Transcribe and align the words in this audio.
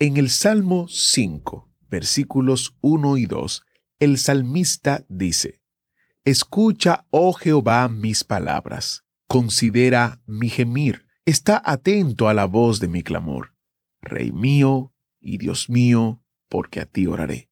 En 0.00 0.16
el 0.16 0.30
Salmo 0.30 0.86
5, 0.86 1.68
versículos 1.90 2.76
1 2.82 3.16
y 3.16 3.26
2, 3.26 3.64
el 3.98 4.18
salmista 4.18 5.04
dice, 5.08 5.60
Escucha, 6.24 7.04
oh 7.10 7.32
Jehová, 7.32 7.88
mis 7.88 8.22
palabras, 8.22 9.04
considera 9.26 10.22
mi 10.24 10.50
gemir, 10.50 11.04
está 11.24 11.60
atento 11.64 12.28
a 12.28 12.34
la 12.34 12.44
voz 12.44 12.78
de 12.78 12.86
mi 12.86 13.02
clamor. 13.02 13.56
Rey 14.00 14.30
mío 14.30 14.92
y 15.20 15.38
Dios 15.38 15.68
mío, 15.68 16.22
porque 16.48 16.78
a 16.78 16.86
ti 16.86 17.08
oraré. 17.08 17.50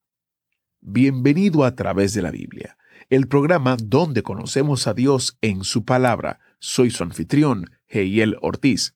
Bienvenido 0.81 1.65
a 1.65 1.75
través 1.75 2.15
de 2.15 2.23
la 2.23 2.31
Biblia, 2.31 2.79
el 3.11 3.27
programa 3.27 3.77
donde 3.77 4.23
conocemos 4.23 4.87
a 4.87 4.95
Dios 4.95 5.37
en 5.41 5.65
su 5.65 5.85
palabra. 5.85 6.39
Soy 6.61 6.93
su 6.93 7.03
anfitrión, 7.03 7.73
Heiel 7.89 8.37
Ortiz. 8.41 8.96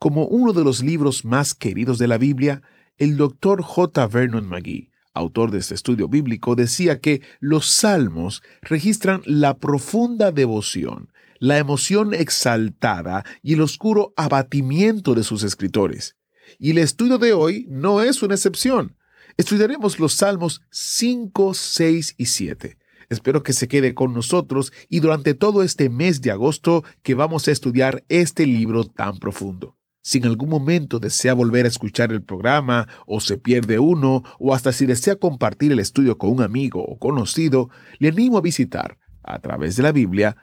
Como 0.00 0.24
uno 0.24 0.54
de 0.54 0.64
los 0.64 0.82
libros 0.82 1.26
más 1.26 1.54
queridos 1.54 1.98
de 1.98 2.08
la 2.08 2.16
Biblia, 2.16 2.62
el 2.96 3.18
doctor 3.18 3.60
J. 3.60 4.06
Vernon 4.06 4.48
McGee, 4.48 4.90
autor 5.12 5.50
de 5.50 5.58
este 5.58 5.74
estudio 5.74 6.08
bíblico, 6.08 6.54
decía 6.54 7.00
que 7.00 7.20
los 7.38 7.66
salmos 7.66 8.42
registran 8.62 9.20
la 9.26 9.58
profunda 9.58 10.32
devoción, 10.32 11.12
la 11.38 11.58
emoción 11.58 12.14
exaltada 12.14 13.26
y 13.42 13.52
el 13.52 13.60
oscuro 13.60 14.14
abatimiento 14.16 15.14
de 15.14 15.22
sus 15.22 15.42
escritores. 15.42 16.16
Y 16.58 16.70
el 16.70 16.78
estudio 16.78 17.18
de 17.18 17.34
hoy 17.34 17.66
no 17.68 18.00
es 18.00 18.22
una 18.22 18.36
excepción. 18.36 18.96
Estudiaremos 19.36 19.98
los 20.00 20.14
salmos 20.14 20.62
5, 20.70 21.52
6 21.52 22.14
y 22.16 22.24
7. 22.24 22.78
Espero 23.10 23.42
que 23.42 23.52
se 23.52 23.68
quede 23.68 23.92
con 23.92 24.14
nosotros 24.14 24.72
y 24.88 25.00
durante 25.00 25.34
todo 25.34 25.62
este 25.62 25.90
mes 25.90 26.22
de 26.22 26.30
agosto 26.30 26.84
que 27.02 27.14
vamos 27.14 27.48
a 27.48 27.50
estudiar 27.50 28.02
este 28.08 28.46
libro 28.46 28.84
tan 28.84 29.18
profundo. 29.18 29.76
Si 30.02 30.18
en 30.18 30.26
algún 30.26 30.48
momento 30.48 30.98
desea 30.98 31.34
volver 31.34 31.66
a 31.66 31.68
escuchar 31.68 32.10
el 32.12 32.22
programa 32.22 32.88
o 33.06 33.20
se 33.20 33.36
pierde 33.36 33.78
uno 33.78 34.22
o 34.38 34.54
hasta 34.54 34.72
si 34.72 34.86
desea 34.86 35.16
compartir 35.16 35.72
el 35.72 35.78
estudio 35.78 36.16
con 36.16 36.30
un 36.30 36.42
amigo 36.42 36.82
o 36.82 36.98
conocido, 36.98 37.68
le 37.98 38.08
animo 38.08 38.38
a 38.38 38.42
visitar 38.42 38.98
a 39.22 39.38
través 39.40 39.76
de 39.76 39.82
la 39.82 39.92
biblia.org 39.92 40.38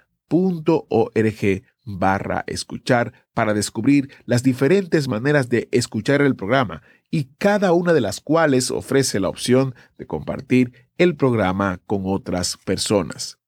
barra 1.87 2.43
escuchar 2.47 3.13
para 3.33 3.53
descubrir 3.53 4.09
las 4.25 4.43
diferentes 4.43 5.07
maneras 5.07 5.49
de 5.49 5.69
escuchar 5.71 6.21
el 6.21 6.35
programa 6.35 6.83
y 7.09 7.29
cada 7.37 7.71
una 7.71 7.93
de 7.93 8.01
las 8.01 8.19
cuales 8.19 8.69
ofrece 8.71 9.19
la 9.19 9.29
opción 9.29 9.73
de 9.97 10.05
compartir 10.05 10.73
el 10.97 11.15
programa 11.15 11.79
con 11.85 12.03
otras 12.05 12.57
personas. 12.57 13.39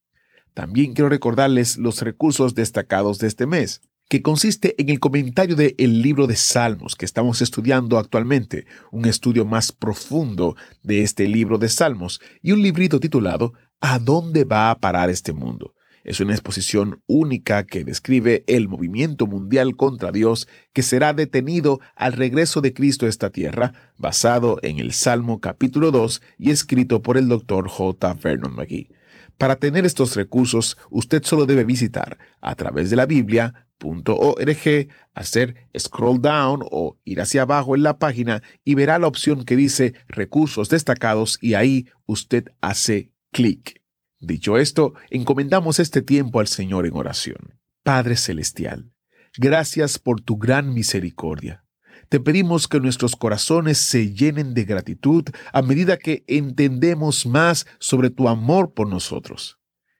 También 0.53 0.93
quiero 0.93 1.09
recordarles 1.09 1.77
los 1.77 2.01
recursos 2.01 2.55
destacados 2.55 3.19
de 3.19 3.27
este 3.27 3.45
mes 3.45 3.81
que 4.09 4.23
consiste 4.23 4.75
en 4.81 4.89
el 4.89 4.99
comentario 4.99 5.55
del 5.55 5.75
el 5.77 6.01
libro 6.01 6.25
de 6.25 6.35
Salmos 6.35 6.95
que 6.95 7.05
estamos 7.05 7.43
estudiando 7.43 7.99
actualmente, 7.99 8.65
un 8.91 9.05
estudio 9.05 9.45
más 9.45 9.71
profundo 9.71 10.55
de 10.81 11.03
este 11.03 11.27
libro 11.27 11.59
de 11.59 11.69
Salmos 11.69 12.19
y 12.41 12.51
un 12.51 12.63
librito 12.63 12.99
titulado 12.99 13.53
¿A 13.79 13.99
dónde 13.99 14.45
va 14.45 14.71
a 14.71 14.79
parar 14.79 15.11
este 15.11 15.31
mundo? 15.31 15.75
Es 16.03 16.19
una 16.19 16.33
exposición 16.33 17.03
única 17.05 17.67
que 17.67 17.83
describe 17.83 18.43
el 18.47 18.67
movimiento 18.67 19.27
mundial 19.27 19.75
contra 19.75 20.11
Dios 20.11 20.47
que 20.73 20.81
será 20.81 21.13
detenido 21.13 21.79
al 21.95 22.13
regreso 22.13 22.61
de 22.61 22.73
Cristo 22.73 23.05
a 23.05 23.09
esta 23.09 23.29
tierra, 23.29 23.73
basado 23.97 24.57
en 24.63 24.79
el 24.79 24.91
Salmo 24.93 25.39
capítulo 25.39 25.91
2 25.91 26.21
y 26.39 26.49
escrito 26.49 27.03
por 27.03 27.17
el 27.17 27.27
doctor 27.27 27.69
J. 27.69 28.13
Vernon 28.15 28.55
McGee. 28.55 28.89
Para 29.37 29.57
tener 29.57 29.85
estos 29.85 30.15
recursos, 30.15 30.77
usted 30.89 31.23
solo 31.23 31.45
debe 31.45 31.63
visitar 31.63 32.17
a 32.41 32.55
través 32.55 32.89
de 32.89 32.95
la 32.95 33.05
Biblia 33.05 33.68
.org, 33.79 34.87
hacer 35.13 35.55
scroll 35.77 36.21
down 36.21 36.61
o 36.71 36.97
ir 37.03 37.21
hacia 37.21 37.43
abajo 37.43 37.75
en 37.75 37.83
la 37.83 37.97
página 37.97 38.43
y 38.63 38.75
verá 38.75 38.99
la 38.99 39.07
opción 39.07 39.45
que 39.45 39.55
dice 39.55 39.93
recursos 40.07 40.69
destacados 40.69 41.37
y 41.41 41.53
ahí 41.53 41.87
usted 42.05 42.45
hace 42.61 43.11
clic. 43.31 43.81
Dicho 44.19 44.57
esto, 44.57 44.93
encomendamos 45.09 45.79
este 45.79 46.01
tiempo 46.01 46.39
al 46.39 46.47
Señor 46.47 46.85
en 46.85 46.95
oración. 46.95 47.59
Padre 47.83 48.17
Celestial, 48.17 48.91
gracias 49.37 49.97
por 49.97 50.21
tu 50.21 50.37
gran 50.37 50.73
misericordia. 50.73 51.63
Te 52.09 52.19
pedimos 52.19 52.67
que 52.67 52.79
nuestros 52.79 53.15
corazones 53.15 53.77
se 53.77 54.13
llenen 54.13 54.53
de 54.53 54.65
gratitud 54.65 55.25
a 55.53 55.61
medida 55.61 55.97
que 55.97 56.23
entendemos 56.27 57.25
más 57.25 57.67
sobre 57.79 58.09
tu 58.09 58.27
amor 58.27 58.73
por 58.73 58.87
nosotros. 58.87 59.59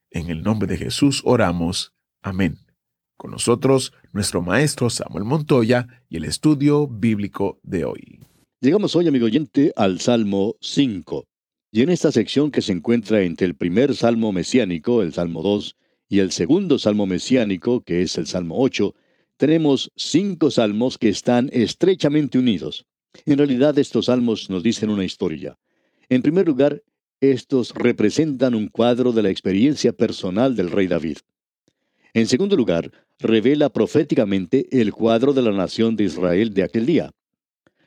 En 0.09 0.29
el 0.29 0.41
nombre 0.41 0.67
de 0.67 0.77
Jesús 0.77 1.21
oramos. 1.23 1.93
Amén. 2.21 2.68
Con 3.19 3.31
nosotros, 3.31 3.91
nuestro 4.13 4.41
maestro 4.41 4.89
Samuel 4.89 5.25
Montoya 5.25 5.85
y 6.07 6.15
el 6.15 6.23
estudio 6.23 6.87
bíblico 6.87 7.59
de 7.63 7.83
hoy. 7.83 8.21
Llegamos 8.61 8.95
hoy, 8.95 9.09
amigo 9.09 9.25
oyente, 9.25 9.73
al 9.75 9.99
Salmo 9.99 10.55
5. 10.61 11.27
Y 11.69 11.81
en 11.81 11.89
esta 11.89 12.13
sección 12.13 12.49
que 12.49 12.61
se 12.61 12.71
encuentra 12.71 13.23
entre 13.23 13.45
el 13.45 13.57
primer 13.57 13.93
Salmo 13.93 14.31
mesiánico, 14.31 15.01
el 15.01 15.11
Salmo 15.11 15.43
2, 15.43 15.75
y 16.07 16.19
el 16.19 16.31
segundo 16.31 16.79
Salmo 16.79 17.07
mesiánico, 17.07 17.81
que 17.81 18.03
es 18.03 18.17
el 18.17 18.25
Salmo 18.25 18.55
8, 18.57 18.95
tenemos 19.35 19.91
cinco 19.97 20.49
salmos 20.49 20.97
que 20.97 21.09
están 21.09 21.49
estrechamente 21.51 22.39
unidos. 22.39 22.85
En 23.25 23.37
realidad 23.37 23.77
estos 23.77 24.05
salmos 24.05 24.49
nos 24.49 24.63
dicen 24.63 24.89
una 24.89 25.03
historia. 25.03 25.59
En 26.07 26.21
primer 26.21 26.47
lugar, 26.47 26.83
estos 27.19 27.73
representan 27.75 28.55
un 28.55 28.69
cuadro 28.69 29.11
de 29.11 29.23
la 29.23 29.29
experiencia 29.29 29.91
personal 29.91 30.55
del 30.55 30.71
rey 30.71 30.87
David. 30.87 31.17
En 32.13 32.25
segundo 32.25 32.55
lugar, 32.55 32.91
revela 33.19 33.69
proféticamente 33.69 34.67
el 34.71 34.93
cuadro 34.93 35.33
de 35.33 35.41
la 35.41 35.51
nación 35.51 35.95
de 35.95 36.05
Israel 36.05 36.53
de 36.53 36.63
aquel 36.63 36.85
día. 36.85 37.11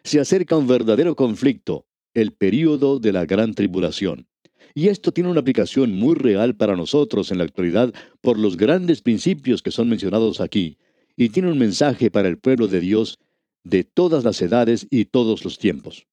Se 0.04 0.20
acerca 0.20 0.56
un 0.56 0.66
verdadero 0.66 1.16
conflicto, 1.16 1.86
el 2.14 2.32
período 2.32 2.98
de 2.98 3.12
la 3.12 3.24
gran 3.24 3.54
tribulación. 3.54 4.26
Y 4.74 4.88
esto 4.88 5.12
tiene 5.12 5.30
una 5.30 5.40
aplicación 5.40 5.92
muy 5.92 6.14
real 6.14 6.56
para 6.56 6.76
nosotros 6.76 7.30
en 7.30 7.38
la 7.38 7.44
actualidad 7.44 7.92
por 8.20 8.38
los 8.38 8.56
grandes 8.56 9.02
principios 9.02 9.62
que 9.62 9.70
son 9.70 9.88
mencionados 9.88 10.40
aquí, 10.40 10.78
y 11.16 11.28
tiene 11.28 11.50
un 11.50 11.58
mensaje 11.58 12.10
para 12.10 12.28
el 12.28 12.38
pueblo 12.38 12.68
de 12.68 12.80
Dios 12.80 13.18
de 13.64 13.84
todas 13.84 14.24
las 14.24 14.40
edades 14.40 14.86
y 14.90 15.04
todos 15.06 15.44
los 15.44 15.58
tiempos. 15.58 16.06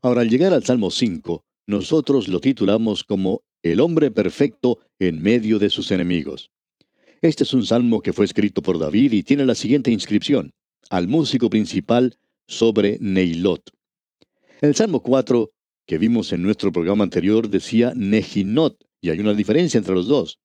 Ahora, 0.00 0.22
al 0.22 0.30
llegar 0.30 0.52
al 0.52 0.64
Salmo 0.64 0.90
5, 0.90 1.44
nosotros 1.66 2.28
lo 2.28 2.40
titulamos 2.40 3.04
como 3.04 3.42
El 3.62 3.80
hombre 3.80 4.10
perfecto 4.10 4.78
en 4.98 5.22
medio 5.22 5.58
de 5.58 5.70
sus 5.70 5.90
enemigos. 5.90 6.50
Este 7.20 7.42
es 7.42 7.52
un 7.52 7.66
salmo 7.66 8.00
que 8.00 8.12
fue 8.12 8.24
escrito 8.24 8.62
por 8.62 8.78
David 8.78 9.12
y 9.12 9.24
tiene 9.24 9.44
la 9.44 9.56
siguiente 9.56 9.90
inscripción, 9.90 10.52
al 10.88 11.08
músico 11.08 11.50
principal 11.50 12.16
sobre 12.46 12.96
Neilot. 13.00 13.72
El 14.60 14.76
Salmo 14.76 15.02
4, 15.02 15.50
que 15.84 15.98
vimos 15.98 16.32
en 16.32 16.42
nuestro 16.42 16.70
programa 16.70 17.02
anterior, 17.02 17.48
decía 17.48 17.92
Nejinot, 17.96 18.84
y 19.00 19.10
hay 19.10 19.18
una 19.18 19.34
diferencia 19.34 19.78
entre 19.78 19.96
los 19.96 20.06
dos. 20.06 20.38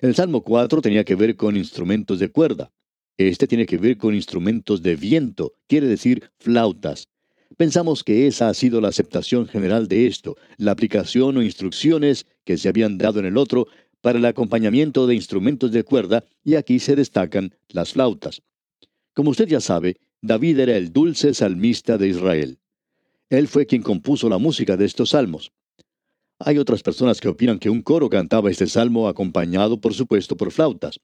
El 0.00 0.14
Salmo 0.14 0.44
4 0.44 0.80
tenía 0.80 1.02
que 1.02 1.16
ver 1.16 1.34
con 1.34 1.56
instrumentos 1.56 2.20
de 2.20 2.30
cuerda. 2.30 2.70
Este 3.16 3.48
tiene 3.48 3.66
que 3.66 3.78
ver 3.78 3.96
con 3.96 4.14
instrumentos 4.14 4.80
de 4.80 4.94
viento, 4.94 5.54
quiere 5.66 5.88
decir 5.88 6.30
flautas. 6.38 7.08
Pensamos 7.56 8.02
que 8.04 8.28
esa 8.28 8.48
ha 8.48 8.54
sido 8.54 8.80
la 8.80 8.88
aceptación 8.88 9.46
general 9.46 9.88
de 9.88 10.06
esto, 10.06 10.36
la 10.56 10.70
aplicación 10.70 11.36
o 11.36 11.42
instrucciones 11.42 12.26
que 12.44 12.56
se 12.56 12.68
habían 12.68 12.96
dado 12.96 13.18
en 13.20 13.26
el 13.26 13.36
otro 13.36 13.66
para 14.02 14.18
el 14.18 14.24
acompañamiento 14.26 15.06
de 15.06 15.14
instrumentos 15.14 15.72
de 15.72 15.84
cuerda 15.84 16.24
y 16.44 16.56
aquí 16.56 16.78
se 16.78 16.94
destacan 16.94 17.54
las 17.68 17.92
flautas. 17.92 18.42
Como 19.14 19.30
usted 19.30 19.48
ya 19.48 19.60
sabe, 19.60 19.96
David 20.20 20.58
era 20.58 20.76
el 20.76 20.92
dulce 20.92 21.32
salmista 21.32 21.96
de 21.96 22.08
Israel. 22.08 22.58
Él 23.30 23.48
fue 23.48 23.64
quien 23.64 23.82
compuso 23.82 24.28
la 24.28 24.38
música 24.38 24.76
de 24.76 24.84
estos 24.84 25.10
salmos. 25.10 25.52
Hay 26.38 26.58
otras 26.58 26.82
personas 26.82 27.20
que 27.20 27.28
opinan 27.28 27.58
que 27.58 27.70
un 27.70 27.82
coro 27.82 28.10
cantaba 28.10 28.50
este 28.50 28.66
salmo 28.66 29.08
acompañado, 29.08 29.80
por 29.80 29.94
supuesto, 29.94 30.36
por 30.36 30.50
flautas. 30.50 31.00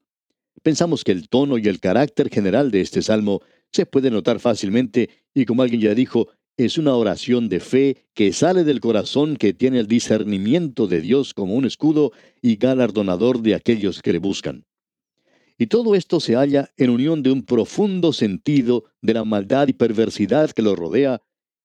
Pensamos 0.63 1.05
que 1.05 1.13
el 1.13 1.29
tono 1.29 1.59
y 1.59 1.69
el 1.69 1.81
carácter 1.81 2.29
general 2.29 2.71
de 2.71 2.81
este 2.81 3.03
salmo 3.03 3.41
se 3.73 3.87
puede 3.87 4.11
notar 4.11 4.41
fácilmente 4.41 5.09
y 5.33 5.45
como 5.45 5.63
alguien 5.63 5.81
ya 5.81 5.95
dijo, 5.95 6.29
es 6.59 6.77
una 6.77 6.95
oración 6.95 7.49
de 7.49 7.61
fe 7.61 8.05
que 8.15 8.33
sale 8.33 8.65
del 8.65 8.81
corazón 8.81 9.37
que 9.37 9.55
tiene 9.55 9.79
el 9.79 9.87
discernimiento 9.87 10.89
de 10.89 11.01
Dios 11.01 11.33
como 11.33 11.55
un 11.55 11.65
escudo 11.65 12.11
y 12.43 12.57
galardonador 12.57 13.41
de 13.43 13.55
aquellos 13.55 14.03
que 14.03 14.13
le 14.13 14.19
buscan. 14.19 14.67
Y 15.57 15.69
todo 15.69 15.95
esto 15.95 16.19
se 16.19 16.35
halla 16.35 16.71
en 16.77 16.91
unión 16.91 17.23
de 17.23 17.31
un 17.31 17.45
profundo 17.45 18.13
sentido 18.13 18.85
de 19.01 19.15
la 19.15 19.25
maldad 19.25 19.69
y 19.69 19.73
perversidad 19.73 20.51
que 20.51 20.63
lo 20.63 20.75
rodea 20.75 21.23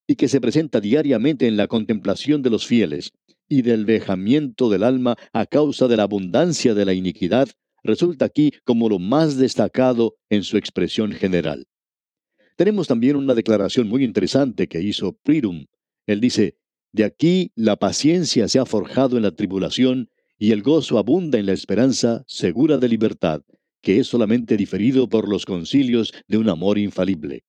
y 0.08 0.16
que 0.16 0.28
se 0.28 0.40
presenta 0.40 0.80
diariamente 0.80 1.48
en 1.48 1.58
la 1.58 1.68
contemplación 1.68 2.44
de 2.44 2.52
los 2.52 2.68
fieles, 2.68 3.14
y 3.50 3.62
del 3.62 3.86
vejamiento 3.86 4.70
del 4.70 4.84
alma 4.84 5.16
a 5.32 5.46
causa 5.46 5.88
de 5.88 5.98
la 5.98 6.04
abundancia 6.04 6.74
de 6.74 6.86
la 6.86 6.94
iniquidad, 6.94 7.50
resulta 7.84 8.26
aquí 8.26 8.52
como 8.64 8.90
lo 8.90 9.00
más 9.00 9.38
destacado 9.38 10.16
en 10.30 10.44
su 10.44 10.58
expresión 10.58 11.12
general. 11.12 11.68
Tenemos 12.56 12.88
también 12.88 13.16
una 13.16 13.34
declaración 13.34 13.88
muy 13.88 14.04
interesante 14.04 14.68
que 14.68 14.82
hizo 14.82 15.14
Prirum. 15.14 15.66
Él 16.06 16.20
dice, 16.20 16.58
de 16.92 17.04
aquí 17.04 17.52
la 17.56 17.78
paciencia 17.78 18.48
se 18.48 18.60
ha 18.60 18.66
forjado 18.66 19.18
en 19.18 19.24
la 19.24 19.32
tribulación 19.32 20.10
y 20.38 20.52
el 20.52 20.62
gozo 20.62 20.98
abunda 20.98 21.40
en 21.40 21.48
la 21.48 21.54
esperanza 21.54 22.24
segura 22.28 22.78
de 22.78 22.90
libertad, 22.90 23.42
que 23.82 24.00
es 24.00 24.08
solamente 24.08 24.58
diferido 24.58 25.10
por 25.10 25.28
los 25.28 25.46
concilios 25.46 26.14
de 26.28 26.38
un 26.38 26.50
amor 26.50 26.78
infalible. 26.78 27.44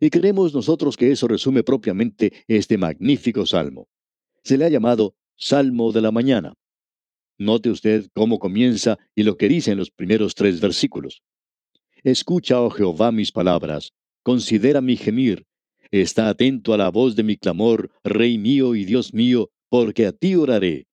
Y 0.00 0.08
creemos 0.08 0.54
nosotros 0.54 0.96
que 0.96 1.12
eso 1.12 1.28
resume 1.28 1.62
propiamente 1.62 2.32
este 2.48 2.78
magnífico 2.78 3.44
salmo. 3.44 3.88
Se 4.42 4.56
le 4.56 4.64
ha 4.64 4.70
llamado 4.70 5.14
Salmo 5.36 5.92
de 5.92 6.00
la 6.00 6.10
Mañana. 6.10 6.54
Note 7.36 7.70
usted 7.70 8.06
cómo 8.14 8.38
comienza 8.38 8.98
y 9.14 9.24
lo 9.24 9.36
que 9.36 9.48
dice 9.48 9.72
en 9.72 9.78
los 9.78 9.90
primeros 9.90 10.34
tres 10.34 10.60
versículos. 10.60 11.22
Escucha, 12.02 12.62
oh 12.62 12.70
Jehová, 12.70 13.12
mis 13.12 13.30
palabras, 13.30 13.92
considera 14.22 14.80
mi 14.80 14.96
gemir, 14.96 15.46
está 15.90 16.28
atento 16.28 16.72
a 16.72 16.76
la 16.76 16.90
voz 16.90 17.16
de 17.16 17.22
mi 17.22 17.36
clamor, 17.36 17.90
Rey 18.04 18.38
mío 18.38 18.74
y 18.74 18.84
Dios 18.84 19.12
mío, 19.12 19.50
porque 19.68 20.06
a 20.06 20.12
ti 20.12 20.34
oraré. 20.34 20.86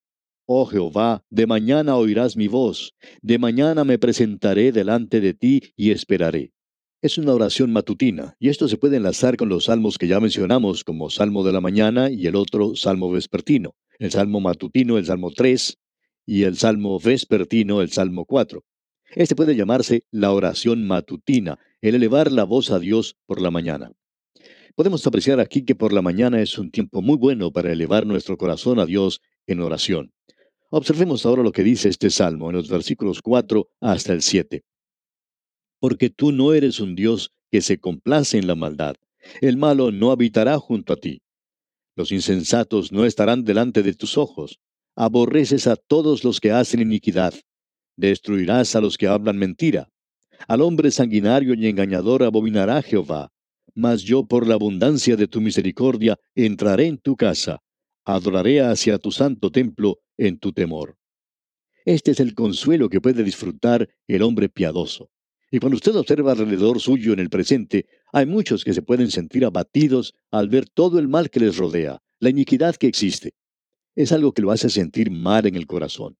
Oh 0.45 0.65
Jehová, 0.65 1.23
de 1.29 1.45
mañana 1.45 1.97
oirás 1.97 2.37
mi 2.37 2.47
voz, 2.47 2.93
de 3.21 3.37
mañana 3.37 3.83
me 3.83 3.99
presentaré 3.99 4.71
delante 4.71 5.19
de 5.19 5.33
ti 5.33 5.61
y 5.75 5.91
esperaré. 5.91 6.53
Es 7.01 7.17
una 7.17 7.33
oración 7.33 7.71
matutina, 7.71 8.35
y 8.39 8.49
esto 8.49 8.67
se 8.67 8.77
puede 8.77 8.97
enlazar 8.97 9.37
con 9.37 9.49
los 9.49 9.65
salmos 9.65 9.97
que 9.97 10.07
ya 10.07 10.19
mencionamos, 10.19 10.83
como 10.83 11.09
Salmo 11.09 11.43
de 11.43 11.53
la 11.53 11.61
mañana 11.61 12.09
y 12.09 12.25
el 12.25 12.35
otro 12.35 12.75
Salmo 12.75 13.11
vespertino, 13.11 13.75
el 13.99 14.09
Salmo 14.11 14.39
matutino, 14.39 14.97
el 14.97 15.05
Salmo 15.05 15.31
3, 15.31 15.77
y 16.25 16.43
el 16.43 16.57
Salmo 16.57 16.99
vespertino, 16.99 17.81
el 17.81 17.91
Salmo 17.91 18.25
4. 18.25 18.63
Este 19.11 19.35
puede 19.35 19.55
llamarse 19.55 20.03
la 20.11 20.31
oración 20.31 20.85
matutina, 20.85 21.59
el 21.81 21.95
elevar 21.95 22.31
la 22.31 22.43
voz 22.43 22.71
a 22.71 22.79
Dios 22.79 23.17
por 23.25 23.41
la 23.41 23.51
mañana. 23.51 23.91
Podemos 24.75 25.05
apreciar 25.07 25.39
aquí 25.39 25.63
que 25.63 25.75
por 25.75 25.93
la 25.93 26.01
mañana 26.01 26.41
es 26.41 26.57
un 26.57 26.69
tiempo 26.69 27.01
muy 27.01 27.17
bueno 27.17 27.51
para 27.51 27.71
elevar 27.71 28.05
nuestro 28.05 28.37
corazón 28.37 28.79
a 28.79 28.85
Dios 28.85 29.21
en 29.47 29.61
oración. 29.61 30.13
Observemos 30.69 31.25
ahora 31.25 31.43
lo 31.43 31.51
que 31.51 31.63
dice 31.63 31.89
este 31.89 32.09
salmo 32.09 32.49
en 32.49 32.57
los 32.57 32.69
versículos 32.69 33.21
4 33.21 33.69
hasta 33.79 34.13
el 34.13 34.21
7 34.21 34.63
porque 35.79 36.09
tú 36.09 36.31
no 36.31 36.53
eres 36.53 36.79
un 36.79 36.95
Dios 36.95 37.31
que 37.51 37.61
se 37.61 37.79
complace 37.79 38.37
en 38.37 38.47
la 38.47 38.55
maldad. 38.55 38.95
El 39.41 39.57
malo 39.57 39.91
no 39.91 40.11
habitará 40.11 40.57
junto 40.57 40.93
a 40.93 40.97
ti. 40.97 41.21
Los 41.95 42.11
insensatos 42.11 42.91
no 42.91 43.05
estarán 43.05 43.43
delante 43.43 43.83
de 43.83 43.93
tus 43.93 44.17
ojos. 44.17 44.59
Aborreces 44.95 45.67
a 45.67 45.75
todos 45.75 46.23
los 46.23 46.39
que 46.39 46.51
hacen 46.51 46.81
iniquidad. 46.81 47.33
Destruirás 47.97 48.75
a 48.75 48.81
los 48.81 48.97
que 48.97 49.07
hablan 49.07 49.37
mentira. 49.37 49.89
Al 50.47 50.61
hombre 50.61 50.91
sanguinario 50.91 51.55
y 51.55 51.67
engañador 51.67 52.23
abominará 52.23 52.81
Jehová. 52.81 53.31
Mas 53.73 54.03
yo 54.03 54.25
por 54.25 54.47
la 54.47 54.53
abundancia 54.53 55.15
de 55.15 55.27
tu 55.27 55.41
misericordia 55.41 56.17
entraré 56.35 56.85
en 56.85 56.99
tu 56.99 57.15
casa. 57.15 57.59
Adoraré 58.05 58.61
hacia 58.61 58.99
tu 58.99 59.11
santo 59.11 59.51
templo 59.51 59.99
en 60.15 60.37
tu 60.37 60.53
temor. 60.53 60.95
Este 61.85 62.11
es 62.11 62.19
el 62.19 62.35
consuelo 62.35 62.89
que 62.89 63.01
puede 63.01 63.23
disfrutar 63.23 63.89
el 64.07 64.21
hombre 64.21 64.47
piadoso. 64.47 65.09
Y 65.49 65.59
cuando 65.59 65.77
usted 65.77 65.95
observa 65.95 66.33
alrededor 66.33 66.79
suyo 66.79 67.13
en 67.13 67.19
el 67.19 67.29
presente, 67.29 67.87
hay 68.11 68.25
muchos 68.25 68.63
que 68.63 68.73
se 68.73 68.81
pueden 68.81 69.09
sentir 69.09 69.45
abatidos 69.45 70.13
al 70.29 70.49
ver 70.49 70.67
todo 70.69 70.99
el 70.99 71.07
mal 71.07 71.29
que 71.29 71.39
les 71.39 71.57
rodea, 71.57 72.01
la 72.19 72.29
iniquidad 72.29 72.75
que 72.75 72.87
existe. 72.87 73.33
Es 73.95 74.11
algo 74.11 74.33
que 74.33 74.41
lo 74.41 74.51
hace 74.51 74.69
sentir 74.69 75.09
mal 75.09 75.45
en 75.45 75.55
el 75.55 75.65
corazón. 75.65 76.17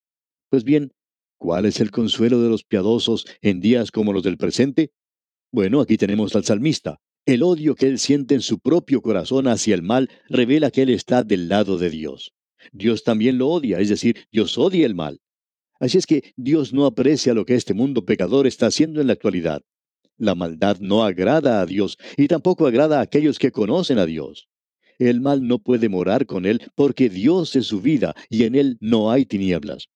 Pues 0.50 0.63
bien, 0.63 0.94
¿cuál 1.38 1.66
es 1.66 1.80
el 1.80 1.92
consuelo 1.92 2.42
de 2.42 2.50
los 2.50 2.63
piadosos 2.63 3.25
en 3.42 3.60
días 3.60 3.92
como 3.92 4.13
los 4.13 4.24
del 4.24 4.38
presente? 4.38 4.92
Bueno, 5.51 5.81
aquí 5.81 5.98
tenemos 5.98 6.36
al 6.36 6.44
salmista. 6.44 7.00
El 7.25 7.44
odio 7.44 7.75
que 7.75 7.88
él 7.88 8.00
siente 8.00 8.36
en 8.36 8.42
su 8.42 8.60
propio 8.60 9.01
corazón 9.01 9.48
hacia 9.48 9.75
el 9.75 9.81
mal 9.81 10.10
revela 10.30 10.72
que 10.72 10.84
él 10.84 10.89
está 10.89 11.24
del 11.24 11.50
lado 11.50 11.78
de 11.78 11.89
Dios. 11.89 12.34
Dios 12.72 13.04
también 13.04 13.38
lo 13.38 13.50
odia, 13.50 13.80
es 13.80 13.89
decir, 13.89 14.28
Dios 14.31 14.57
odia 14.57 14.86
el 14.86 14.95
mal. 14.95 15.19
Así 15.80 15.98
es 15.98 16.06
que 16.06 16.34
Dios 16.36 16.74
no 16.74 16.86
aprecia 16.86 17.34
lo 17.34 17.45
que 17.45 17.56
este 17.56 17.74
mundo 17.74 18.06
pecador 18.06 18.48
está 18.48 18.68
haciendo 18.68 19.01
en 19.01 19.07
la 19.07 19.13
actualidad. 19.13 19.62
La 20.18 20.36
maldad 20.36 20.78
no 20.80 21.04
agrada 21.04 21.62
a 21.62 21.66
Dios 21.66 21.98
y 22.18 22.28
tampoco 22.28 22.66
agrada 22.66 23.00
a 23.00 23.01
aquellos 23.04 23.38
que 23.38 23.51
conocen 23.51 24.00
a 24.00 24.06
Dios. 24.06 24.48
El 24.98 25.22
mal 25.22 25.48
no 25.48 25.60
puede 25.60 25.89
morar 25.89 26.25
con 26.25 26.45
él 26.45 26.62
porque 26.74 27.10
Dios 27.10 27.56
es 27.56 27.68
su 27.68 27.81
vida 27.81 28.16
y 28.30 28.44
en 28.44 28.56
él 28.56 28.78
no 28.80 29.12
hay 29.12 29.25
tinieblas. 29.25 29.89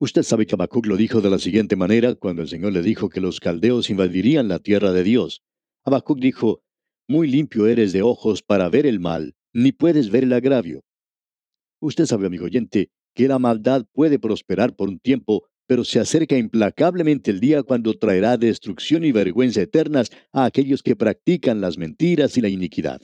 Usted 0.00 0.22
sabe 0.22 0.44
que 0.44 0.56
Habacuc 0.56 0.86
lo 0.86 0.96
dijo 0.96 1.20
de 1.20 1.30
la 1.30 1.38
siguiente 1.38 1.76
manera 1.76 2.14
cuando 2.16 2.42
el 2.42 2.48
Señor 2.48 2.72
le 2.72 2.82
dijo 2.82 3.08
que 3.08 3.20
los 3.20 3.38
caldeos 3.38 3.90
invadirían 3.90 4.48
la 4.48 4.58
tierra 4.58 4.92
de 4.92 5.04
Dios. 5.04 5.42
Habacuc 5.84 6.18
dijo, 6.18 6.62
Muy 7.08 7.28
limpio 7.28 7.68
eres 7.68 7.92
de 7.92 8.02
ojos 8.02 8.42
para 8.42 8.68
ver 8.68 8.86
el 8.86 8.98
mal, 8.98 9.34
ni 9.52 9.70
puedes 9.70 10.10
ver 10.10 10.24
el 10.24 10.32
agravio. 10.32 10.82
Usted 11.80 12.06
sabe, 12.06 12.26
amigo 12.26 12.46
oyente, 12.46 12.90
que 13.14 13.28
la 13.28 13.38
maldad 13.38 13.86
puede 13.92 14.18
prosperar 14.18 14.74
por 14.74 14.88
un 14.88 14.98
tiempo, 14.98 15.46
pero 15.66 15.84
se 15.84 16.00
acerca 16.00 16.36
implacablemente 16.36 17.30
el 17.30 17.38
día 17.38 17.62
cuando 17.62 17.94
traerá 17.94 18.36
destrucción 18.36 19.04
y 19.04 19.12
vergüenza 19.12 19.62
eternas 19.62 20.10
a 20.32 20.44
aquellos 20.44 20.82
que 20.82 20.96
practican 20.96 21.60
las 21.60 21.78
mentiras 21.78 22.36
y 22.36 22.40
la 22.40 22.48
iniquidad. 22.48 23.00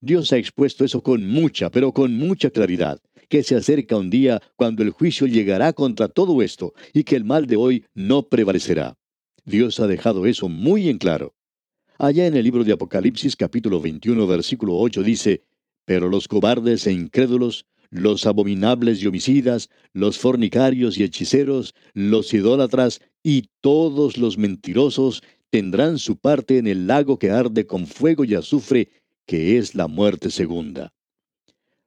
Dios 0.00 0.32
ha 0.32 0.36
expuesto 0.36 0.84
eso 0.84 1.02
con 1.02 1.26
mucha, 1.28 1.70
pero 1.70 1.92
con 1.92 2.14
mucha 2.14 2.50
claridad, 2.50 3.00
que 3.28 3.42
se 3.42 3.56
acerca 3.56 3.96
un 3.96 4.10
día 4.10 4.40
cuando 4.56 4.82
el 4.82 4.90
juicio 4.90 5.26
llegará 5.26 5.72
contra 5.72 6.08
todo 6.08 6.42
esto 6.42 6.74
y 6.92 7.04
que 7.04 7.16
el 7.16 7.24
mal 7.24 7.46
de 7.46 7.56
hoy 7.56 7.84
no 7.94 8.28
prevalecerá. 8.28 8.96
Dios 9.44 9.80
ha 9.80 9.86
dejado 9.86 10.26
eso 10.26 10.48
muy 10.48 10.88
en 10.88 10.98
claro. 10.98 11.34
Allá 11.98 12.26
en 12.26 12.36
el 12.36 12.44
libro 12.44 12.64
de 12.64 12.72
Apocalipsis 12.72 13.34
capítulo 13.34 13.80
21 13.80 14.26
versículo 14.26 14.76
8 14.76 15.02
dice, 15.02 15.42
Pero 15.84 16.08
los 16.08 16.28
cobardes 16.28 16.86
e 16.86 16.92
incrédulos, 16.92 17.66
los 17.90 18.26
abominables 18.26 19.02
y 19.02 19.06
homicidas, 19.06 19.70
los 19.92 20.18
fornicarios 20.18 20.98
y 20.98 21.04
hechiceros, 21.04 21.74
los 21.94 22.32
idólatras 22.34 23.00
y 23.22 23.48
todos 23.60 24.18
los 24.18 24.38
mentirosos 24.38 25.22
tendrán 25.50 25.98
su 25.98 26.18
parte 26.18 26.58
en 26.58 26.66
el 26.66 26.86
lago 26.86 27.18
que 27.18 27.30
arde 27.30 27.66
con 27.66 27.86
fuego 27.86 28.24
y 28.24 28.34
azufre, 28.34 28.90
que 29.28 29.58
es 29.58 29.74
la 29.74 29.88
muerte 29.88 30.30
segunda. 30.30 30.94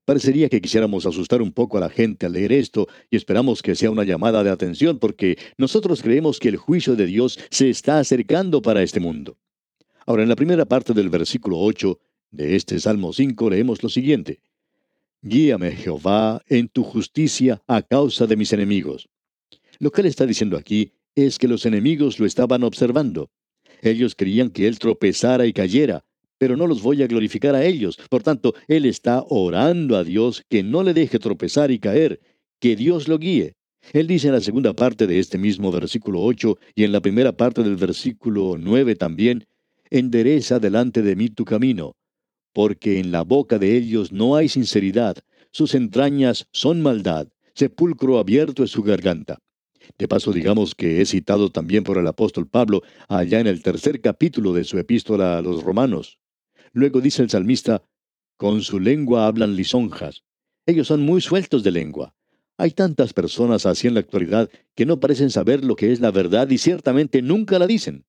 Parecería 0.05 0.48
que 0.48 0.62
quisiéramos 0.62 1.07
asustar 1.07 1.41
un 1.41 1.51
poco 1.51 1.75
a 1.75 1.81
la 1.81 1.89
gente 1.89 2.27
al 2.27 2.33
leer 2.33 2.51
esto 2.51 2.88
y 3.10 3.15
esperamos 3.15 3.63
que 3.63 3.74
sea 3.74 3.89
una 3.89 4.03
llamada 4.03 4.43
de 4.43 4.51
atención 4.51 5.00
porque 5.00 5.39
nosotros 5.57 6.03
creemos 6.03 6.39
que 6.39 6.50
el 6.50 6.57
juicio 6.57 6.95
de 6.95 7.07
Dios 7.07 7.39
se 7.50 7.71
está 7.71 7.98
acercando 7.98 8.62
para 8.62 8.83
este 8.83 9.00
mundo. 9.00 9.39
Ahora, 10.05 10.21
en 10.21 10.29
la 10.29 10.36
primera 10.36 10.65
parte 10.65 10.93
del 10.93 11.10
versículo 11.10 11.60
8 11.60 12.00
de 12.29 12.55
este 12.55 12.79
Salmo 12.79 13.12
5 13.12 13.50
leemos 13.50 13.81
lo 13.81 13.89
siguiente. 13.89 14.39
Guíame, 15.24 15.71
Jehová, 15.71 16.43
en 16.48 16.67
tu 16.67 16.83
justicia 16.83 17.63
a 17.65 17.81
causa 17.81 18.27
de 18.27 18.36
mis 18.36 18.53
enemigos. 18.53 19.10
Lo 19.79 19.91
que 19.91 20.01
él 20.01 20.07
está 20.07 20.27
diciendo 20.27 20.57
aquí 20.57 20.93
es 21.15 21.39
que 21.39 21.48
los 21.48 21.65
enemigos 21.65 22.19
lo 22.19 22.27
estaban 22.27 22.63
observando. 22.63 23.31
Ellos 23.81 24.13
querían 24.13 24.51
que 24.51 24.67
él 24.67 24.77
tropezara 24.77 25.48
y 25.48 25.53
cayera, 25.53 26.05
pero 26.41 26.57
no 26.57 26.65
los 26.65 26.81
voy 26.81 27.03
a 27.03 27.07
glorificar 27.07 27.53
a 27.53 27.63
ellos. 27.63 28.00
Por 28.10 28.24
tanto, 28.24 28.55
él 28.67 28.86
está 28.86 29.24
orando 29.29 29.95
a 29.95 30.03
Dios 30.03 30.43
que 30.50 30.63
no 30.63 30.81
le 30.81 30.95
deje 30.95 31.19
tropezar 31.19 31.69
y 31.69 31.77
caer, 31.77 32.19
que 32.60 32.75
Dios 32.75 33.07
lo 33.07 33.19
guíe. 33.19 33.53
Él 33.93 34.07
dice 34.07 34.29
en 34.29 34.33
la 34.33 34.41
segunda 34.41 34.74
parte 34.74 35.05
de 35.05 35.19
este 35.19 35.38
mismo 35.38 35.71
versículo 35.71 36.19
8 36.24 36.57
y 36.74 36.83
en 36.83 36.93
la 36.93 37.00
primera 37.00 37.38
parte 37.38 37.62
del 37.62 37.75
versículo 37.75 38.55
9 38.57 38.95
también, 38.95 39.45
endereza 39.91 40.57
delante 40.57 41.03
de 41.03 41.15
mí 41.15 41.29
tu 41.29 41.45
camino, 41.45 41.95
porque 42.53 42.98
en 42.98 43.12
la 43.12 43.21
boca 43.21 43.60
de 43.60 43.77
ellos 43.77 44.12
no 44.12 44.36
hay 44.36 44.50
sinceridad, 44.50 45.17
sus 45.51 45.75
entrañas 45.75 46.48
son 46.51 46.81
maldad, 46.81 47.27
sepulcro 47.53 48.17
abierto 48.17 48.63
es 48.63 48.71
su 48.71 48.81
garganta. 48.81 49.38
De 50.00 50.07
paso, 50.07 50.33
digamos 50.33 50.74
que 50.74 51.01
es 51.01 51.12
citado 51.12 51.51
también 51.51 51.83
por 51.83 52.00
el 52.00 52.07
apóstol 52.07 52.48
Pablo 52.48 52.81
allá 53.07 53.39
en 53.39 53.45
el 53.45 53.62
tercer 53.62 54.01
capítulo 54.01 54.53
de 54.53 54.63
su 54.63 54.79
epístola 54.79 55.38
a 55.38 55.41
los 55.43 55.62
romanos. 55.62 56.17
Luego 56.74 57.01
dice 57.01 57.24
el 57.24 57.30
salmista, 57.30 57.84
con 58.38 58.62
su 58.62 58.80
lengua 58.80 59.28
hablan 59.28 59.56
lisonjas. 59.56 60.24
Ellos 60.66 60.88
son 60.88 61.01
muy 61.01 61.22
sueltos 61.22 61.63
de 61.63 61.72
lengua. 61.72 62.16
Hay 62.58 62.72
tantas 62.72 63.13
personas 63.13 63.66
así 63.66 63.88
en 63.88 63.96
la 63.96 64.00
actualidad 64.01 64.50
que 64.75 64.86
no 64.86 65.00
parecen 65.00 65.30
saber 65.30 65.63
lo 65.66 65.75
que 65.75 65.92
es 65.92 66.00
la 66.00 66.12
verdad 66.12 66.50
y 66.50 66.58
ciertamente 66.58 67.22
nunca 67.22 67.60
la 67.60 67.68
dicen. 67.68 68.06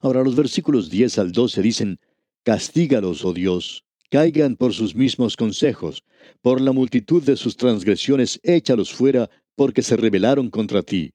Ahora 0.00 0.22
los 0.22 0.36
versículos 0.36 0.90
10 0.90 1.18
al 1.18 1.32
12 1.32 1.62
dicen, 1.62 2.00
Castígalos, 2.44 3.24
oh 3.24 3.32
Dios, 3.32 3.84
caigan 4.10 4.56
por 4.56 4.72
sus 4.72 4.94
mismos 4.94 5.36
consejos, 5.36 6.04
por 6.40 6.60
la 6.60 6.72
multitud 6.72 7.22
de 7.22 7.36
sus 7.36 7.56
transgresiones 7.56 8.40
échalos 8.42 8.92
fuera, 8.92 9.28
porque 9.54 9.82
se 9.82 9.96
rebelaron 9.96 10.50
contra 10.50 10.82
ti. 10.82 11.12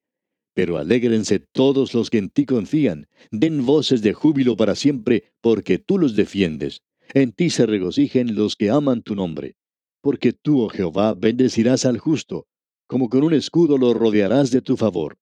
Pero 0.54 0.78
alégrense 0.78 1.40
todos 1.40 1.94
los 1.94 2.10
que 2.10 2.20
en 2.20 2.30
ti 2.30 2.46
confían, 2.46 3.08
den 3.32 3.66
voces 3.66 4.02
de 4.02 4.14
júbilo 4.14 4.56
para 4.56 4.76
siempre, 4.76 5.34
porque 5.42 5.80
tú 5.80 5.98
los 5.98 6.16
defiendes. 6.16 6.84
En 7.14 7.32
ti 7.32 7.50
se 7.50 7.66
regocijen 7.66 8.36
los 8.36 8.56
que 8.56 8.70
aman 8.70 9.02
tu 9.02 9.16
nombre. 9.16 9.56
Porque 10.02 10.34
tú, 10.34 10.62
oh 10.62 10.70
Jehová, 10.70 11.14
bendecirás 11.14 11.86
al 11.86 11.98
justo, 11.98 12.48
como 12.88 13.10
con 13.10 13.24
un 13.24 13.34
escudo 13.34 13.78
lo 13.78 13.94
rodearás 13.94 14.52
de 14.52 14.62
tu 14.62 14.78
favor. 14.78 15.18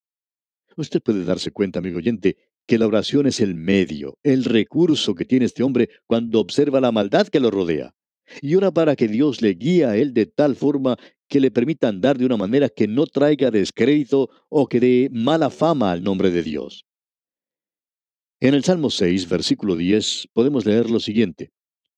Usted 0.76 1.02
puede 1.02 1.24
darse 1.24 1.52
cuenta, 1.52 1.80
amigo 1.80 1.98
oyente, 1.98 2.38
que 2.68 2.78
la 2.78 2.88
oración 2.88 3.28
es 3.28 3.40
el 3.40 3.56
medio, 3.56 4.18
el 4.24 4.44
recurso 4.44 5.16
que 5.16 5.26
tiene 5.26 5.46
este 5.46 5.64
hombre 5.64 5.90
cuando 6.08 6.40
observa 6.40 6.82
la 6.82 6.92
maldad 6.92 7.28
que 7.28 7.40
lo 7.40 7.52
rodea. 7.52 7.94
Y 8.42 8.56
ora 8.56 8.72
para 8.72 8.96
que 8.96 9.08
Dios 9.08 9.42
le 9.42 9.54
guíe 9.54 9.86
a 9.86 9.98
él 9.98 10.14
de 10.14 10.26
tal 10.26 10.56
forma 10.56 10.98
que 11.32 11.40
le 11.40 11.50
permita 11.50 11.88
andar 11.88 12.18
de 12.18 12.26
una 12.26 12.36
manera 12.36 12.68
que 12.68 12.90
no 12.90 13.08
traiga 13.08 13.50
descrédito 13.50 14.30
o 14.50 14.68
que 14.68 14.82
dé 14.82 15.10
mala 15.14 15.50
fama 15.50 15.94
al 15.94 16.04
nombre 16.04 16.30
de 16.30 16.44
Dios. 16.44 16.86
En 18.42 18.54
el 18.54 18.66
Salmo 18.66 18.90
6, 18.90 19.30
versículo 19.30 19.78
10, 19.78 20.28
podemos 20.34 20.66
leer 20.66 20.90
lo 20.90 21.00
siguiente. 21.00 21.54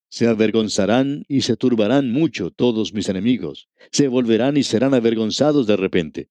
Se 0.08 0.28
avergonzarán 0.28 1.24
y 1.28 1.42
se 1.42 1.58
turbarán 1.58 2.12
mucho 2.12 2.52
todos 2.52 2.94
mis 2.94 3.10
enemigos, 3.10 3.70
se 3.92 4.08
volverán 4.08 4.56
y 4.56 4.62
serán 4.62 4.94
avergonzados 4.94 5.66
de 5.66 5.78
repente. 5.78 6.30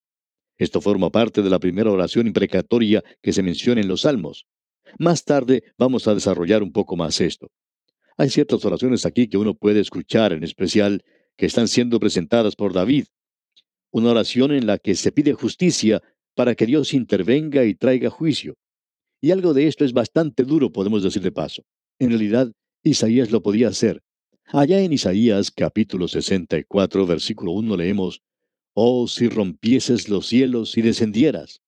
Esto 0.57 0.81
forma 0.81 1.11
parte 1.11 1.43
de 1.43 1.51
la 1.51 1.59
primera 1.59 1.91
oración 1.91 2.29
imprecatoria 2.29 3.03
que 3.21 3.33
se 3.33 3.43
menciona 3.43 3.81
en 3.81 3.89
los 3.89 4.03
Salmos. 4.03 4.47
Más 5.01 5.25
tarde 5.25 5.65
vamos 5.77 6.07
a 6.07 6.15
desarrollar 6.15 6.63
un 6.63 6.71
poco 6.71 6.95
más 6.95 7.21
esto. 7.21 7.51
Hay 8.17 8.31
ciertas 8.31 8.65
oraciones 8.65 9.05
aquí 9.07 9.27
que 9.27 9.39
uno 9.39 9.55
puede 9.55 9.81
escuchar, 9.81 10.33
en 10.33 10.45
especial 10.45 11.03
que 11.37 11.47
están 11.47 11.69
siendo 11.69 11.99
presentadas 12.01 12.57
por 12.57 12.73
David. 12.73 13.07
Una 13.91 14.11
oración 14.11 14.53
en 14.53 14.67
la 14.67 14.79
que 14.79 14.95
se 14.95 15.13
pide 15.13 15.33
justicia 15.33 16.03
para 16.35 16.55
que 16.55 16.67
Dios 16.67 16.95
intervenga 16.95 17.65
y 17.65 17.75
traiga 17.75 18.11
juicio. 18.11 18.57
Y 19.21 19.31
algo 19.31 19.55
de 19.55 19.67
esto 19.67 19.85
es 19.85 19.93
bastante 19.93 20.45
duro, 20.45 20.73
podemos 20.73 21.03
decir 21.03 21.23
de 21.23 21.33
paso. 21.33 21.63
En 21.99 22.09
realidad, 22.09 22.53
Isaías 22.83 23.31
lo 23.31 23.43
podía 23.43 23.69
hacer. 23.69 24.03
Allá 24.47 24.81
en 24.81 24.93
Isaías 24.93 25.51
capítulo 25.51 26.09
64, 26.09 27.07
versículo 27.07 27.53
1 27.53 27.77
leemos, 27.77 28.23
Oh, 28.75 29.07
si 29.07 29.29
rompieses 29.29 30.09
los 30.09 30.27
cielos 30.27 30.77
y 30.77 30.83
descendieras. 30.83 31.61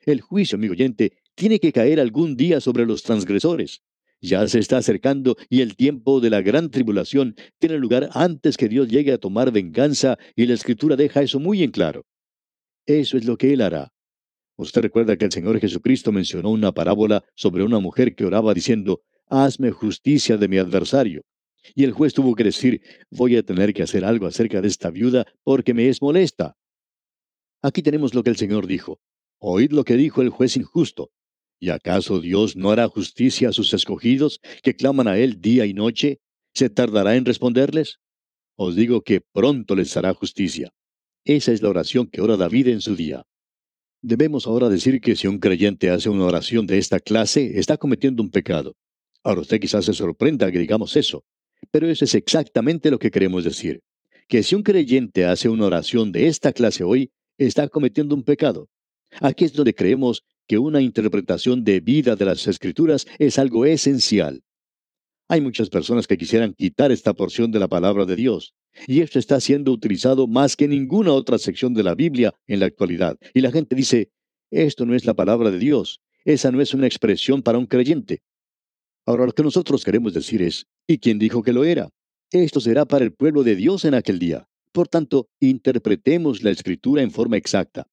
El 0.00 0.20
juicio, 0.20 0.56
amigo 0.56 0.72
oyente, 0.72 1.12
tiene 1.34 1.60
que 1.60 1.72
caer 1.72 2.00
algún 2.00 2.36
día 2.36 2.60
sobre 2.60 2.86
los 2.86 3.02
transgresores. 3.02 3.82
Ya 4.20 4.46
se 4.48 4.58
está 4.58 4.78
acercando 4.78 5.36
y 5.48 5.60
el 5.60 5.76
tiempo 5.76 6.20
de 6.20 6.30
la 6.30 6.40
gran 6.40 6.70
tribulación 6.70 7.36
tiene 7.58 7.78
lugar 7.78 8.08
antes 8.12 8.56
que 8.56 8.68
Dios 8.68 8.88
llegue 8.88 9.12
a 9.12 9.18
tomar 9.18 9.52
venganza 9.52 10.18
y 10.34 10.46
la 10.46 10.54
escritura 10.54 10.96
deja 10.96 11.22
eso 11.22 11.38
muy 11.38 11.62
en 11.62 11.70
claro. 11.70 12.06
Eso 12.86 13.18
es 13.18 13.24
lo 13.24 13.36
que 13.36 13.52
Él 13.52 13.60
hará. 13.60 13.92
Usted 14.56 14.80
recuerda 14.82 15.16
que 15.16 15.26
el 15.26 15.32
Señor 15.32 15.60
Jesucristo 15.60 16.12
mencionó 16.12 16.50
una 16.50 16.72
parábola 16.72 17.24
sobre 17.34 17.62
una 17.62 17.78
mujer 17.78 18.14
que 18.14 18.24
oraba 18.24 18.54
diciendo, 18.54 19.02
Hazme 19.28 19.70
justicia 19.70 20.36
de 20.36 20.48
mi 20.48 20.56
adversario. 20.56 21.22
Y 21.74 21.84
el 21.84 21.92
juez 21.92 22.14
tuvo 22.14 22.34
que 22.34 22.44
decir, 22.44 22.80
voy 23.10 23.36
a 23.36 23.42
tener 23.42 23.74
que 23.74 23.82
hacer 23.82 24.04
algo 24.04 24.26
acerca 24.26 24.60
de 24.60 24.68
esta 24.68 24.90
viuda 24.90 25.26
porque 25.42 25.74
me 25.74 25.88
es 25.88 26.00
molesta. 26.00 26.56
Aquí 27.60 27.82
tenemos 27.82 28.14
lo 28.14 28.22
que 28.22 28.30
el 28.30 28.36
Señor 28.36 28.66
dijo. 28.66 29.00
Oíd 29.38 29.72
lo 29.72 29.84
que 29.84 29.96
dijo 29.96 30.22
el 30.22 30.30
juez 30.30 30.56
injusto. 30.56 31.10
¿Y 31.58 31.70
acaso 31.70 32.20
Dios 32.20 32.56
no 32.56 32.70
hará 32.70 32.86
justicia 32.88 33.48
a 33.48 33.52
sus 33.52 33.72
escogidos 33.72 34.40
que 34.62 34.76
claman 34.76 35.08
a 35.08 35.18
Él 35.18 35.40
día 35.40 35.66
y 35.66 35.72
noche? 35.72 36.20
¿Se 36.54 36.68
tardará 36.68 37.16
en 37.16 37.24
responderles? 37.24 37.98
Os 38.56 38.76
digo 38.76 39.02
que 39.02 39.20
pronto 39.20 39.74
les 39.74 39.96
hará 39.96 40.14
justicia. 40.14 40.70
Esa 41.24 41.52
es 41.52 41.62
la 41.62 41.70
oración 41.70 42.06
que 42.06 42.20
ora 42.20 42.36
David 42.36 42.68
en 42.68 42.80
su 42.80 42.94
día. 42.94 43.24
Debemos 44.02 44.46
ahora 44.46 44.68
decir 44.68 45.00
que 45.00 45.16
si 45.16 45.26
un 45.26 45.38
creyente 45.38 45.90
hace 45.90 46.08
una 46.08 46.26
oración 46.26 46.66
de 46.66 46.78
esta 46.78 47.00
clase, 47.00 47.58
está 47.58 47.76
cometiendo 47.76 48.22
un 48.22 48.30
pecado. 48.30 48.76
Ahora 49.22 49.40
usted 49.40 49.60
quizás 49.60 49.84
se 49.86 49.92
sorprenda 49.92 50.52
que 50.52 50.58
digamos 50.58 50.96
eso, 50.96 51.24
pero 51.70 51.88
eso 51.88 52.04
es 52.04 52.14
exactamente 52.14 52.90
lo 52.90 52.98
que 52.98 53.10
queremos 53.10 53.44
decir. 53.44 53.80
Que 54.28 54.42
si 54.42 54.54
un 54.54 54.62
creyente 54.62 55.24
hace 55.24 55.48
una 55.48 55.66
oración 55.66 56.12
de 56.12 56.28
esta 56.28 56.52
clase 56.52 56.84
hoy, 56.84 57.10
está 57.38 57.68
cometiendo 57.68 58.14
un 58.14 58.22
pecado. 58.22 58.68
Aquí 59.20 59.44
es 59.44 59.52
donde 59.52 59.74
creemos 59.74 60.22
que 60.46 60.58
una 60.58 60.80
interpretación 60.80 61.64
de 61.64 61.80
vida 61.80 62.16
de 62.16 62.24
las 62.24 62.46
escrituras 62.46 63.06
es 63.18 63.38
algo 63.38 63.66
esencial. 63.66 64.42
Hay 65.28 65.40
muchas 65.40 65.70
personas 65.70 66.06
que 66.06 66.16
quisieran 66.16 66.54
quitar 66.54 66.92
esta 66.92 67.12
porción 67.12 67.50
de 67.50 67.58
la 67.58 67.66
palabra 67.66 68.04
de 68.04 68.14
Dios, 68.14 68.54
y 68.86 69.00
esto 69.00 69.18
está 69.18 69.40
siendo 69.40 69.72
utilizado 69.72 70.26
más 70.26 70.54
que 70.54 70.68
ninguna 70.68 71.12
otra 71.12 71.38
sección 71.38 71.74
de 71.74 71.82
la 71.82 71.94
Biblia 71.94 72.32
en 72.46 72.60
la 72.60 72.66
actualidad. 72.66 73.18
Y 73.34 73.40
la 73.40 73.50
gente 73.50 73.74
dice, 73.74 74.10
esto 74.50 74.86
no 74.86 74.94
es 74.94 75.04
la 75.04 75.14
palabra 75.14 75.50
de 75.50 75.58
Dios, 75.58 76.00
esa 76.24 76.52
no 76.52 76.60
es 76.60 76.74
una 76.74 76.86
expresión 76.86 77.42
para 77.42 77.58
un 77.58 77.66
creyente. 77.66 78.22
Ahora 79.04 79.26
lo 79.26 79.32
que 79.32 79.42
nosotros 79.42 79.84
queremos 79.84 80.14
decir 80.14 80.42
es, 80.42 80.66
¿y 80.86 80.98
quién 80.98 81.18
dijo 81.18 81.42
que 81.42 81.52
lo 81.52 81.64
era? 81.64 81.90
Esto 82.30 82.60
será 82.60 82.84
para 82.84 83.04
el 83.04 83.12
pueblo 83.12 83.42
de 83.42 83.56
Dios 83.56 83.84
en 83.84 83.94
aquel 83.94 84.18
día. 84.18 84.48
Por 84.72 84.88
tanto, 84.88 85.28
interpretemos 85.40 86.42
la 86.42 86.50
escritura 86.50 87.02
en 87.02 87.10
forma 87.10 87.36
exacta. 87.36 87.88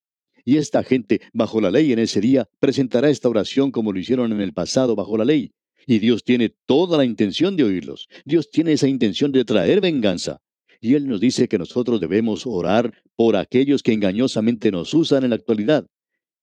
Y 0.45 0.57
esta 0.57 0.83
gente, 0.83 1.21
bajo 1.31 1.61
la 1.61 1.71
ley 1.71 1.93
en 1.93 1.99
ese 1.99 2.19
día, 2.19 2.49
presentará 2.59 3.09
esta 3.09 3.29
oración 3.29 3.71
como 3.71 3.93
lo 3.93 3.99
hicieron 3.99 4.31
en 4.31 4.41
el 4.41 4.53
pasado 4.53 4.95
bajo 4.95 5.17
la 5.17 5.25
ley. 5.25 5.51
Y 5.85 5.99
Dios 5.99 6.23
tiene 6.23 6.49
toda 6.65 6.97
la 6.97 7.05
intención 7.05 7.55
de 7.55 7.63
oírlos. 7.63 8.07
Dios 8.25 8.49
tiene 8.49 8.73
esa 8.73 8.87
intención 8.87 9.31
de 9.31 9.45
traer 9.45 9.81
venganza. 9.81 10.41
Y 10.81 10.95
Él 10.95 11.07
nos 11.07 11.21
dice 11.21 11.47
que 11.47 11.57
nosotros 11.57 12.01
debemos 12.01 12.45
orar 12.45 12.93
por 13.15 13.35
aquellos 13.35 13.83
que 13.83 13.93
engañosamente 13.93 14.71
nos 14.71 14.93
usan 14.93 15.23
en 15.23 15.29
la 15.29 15.37
actualidad. 15.37 15.87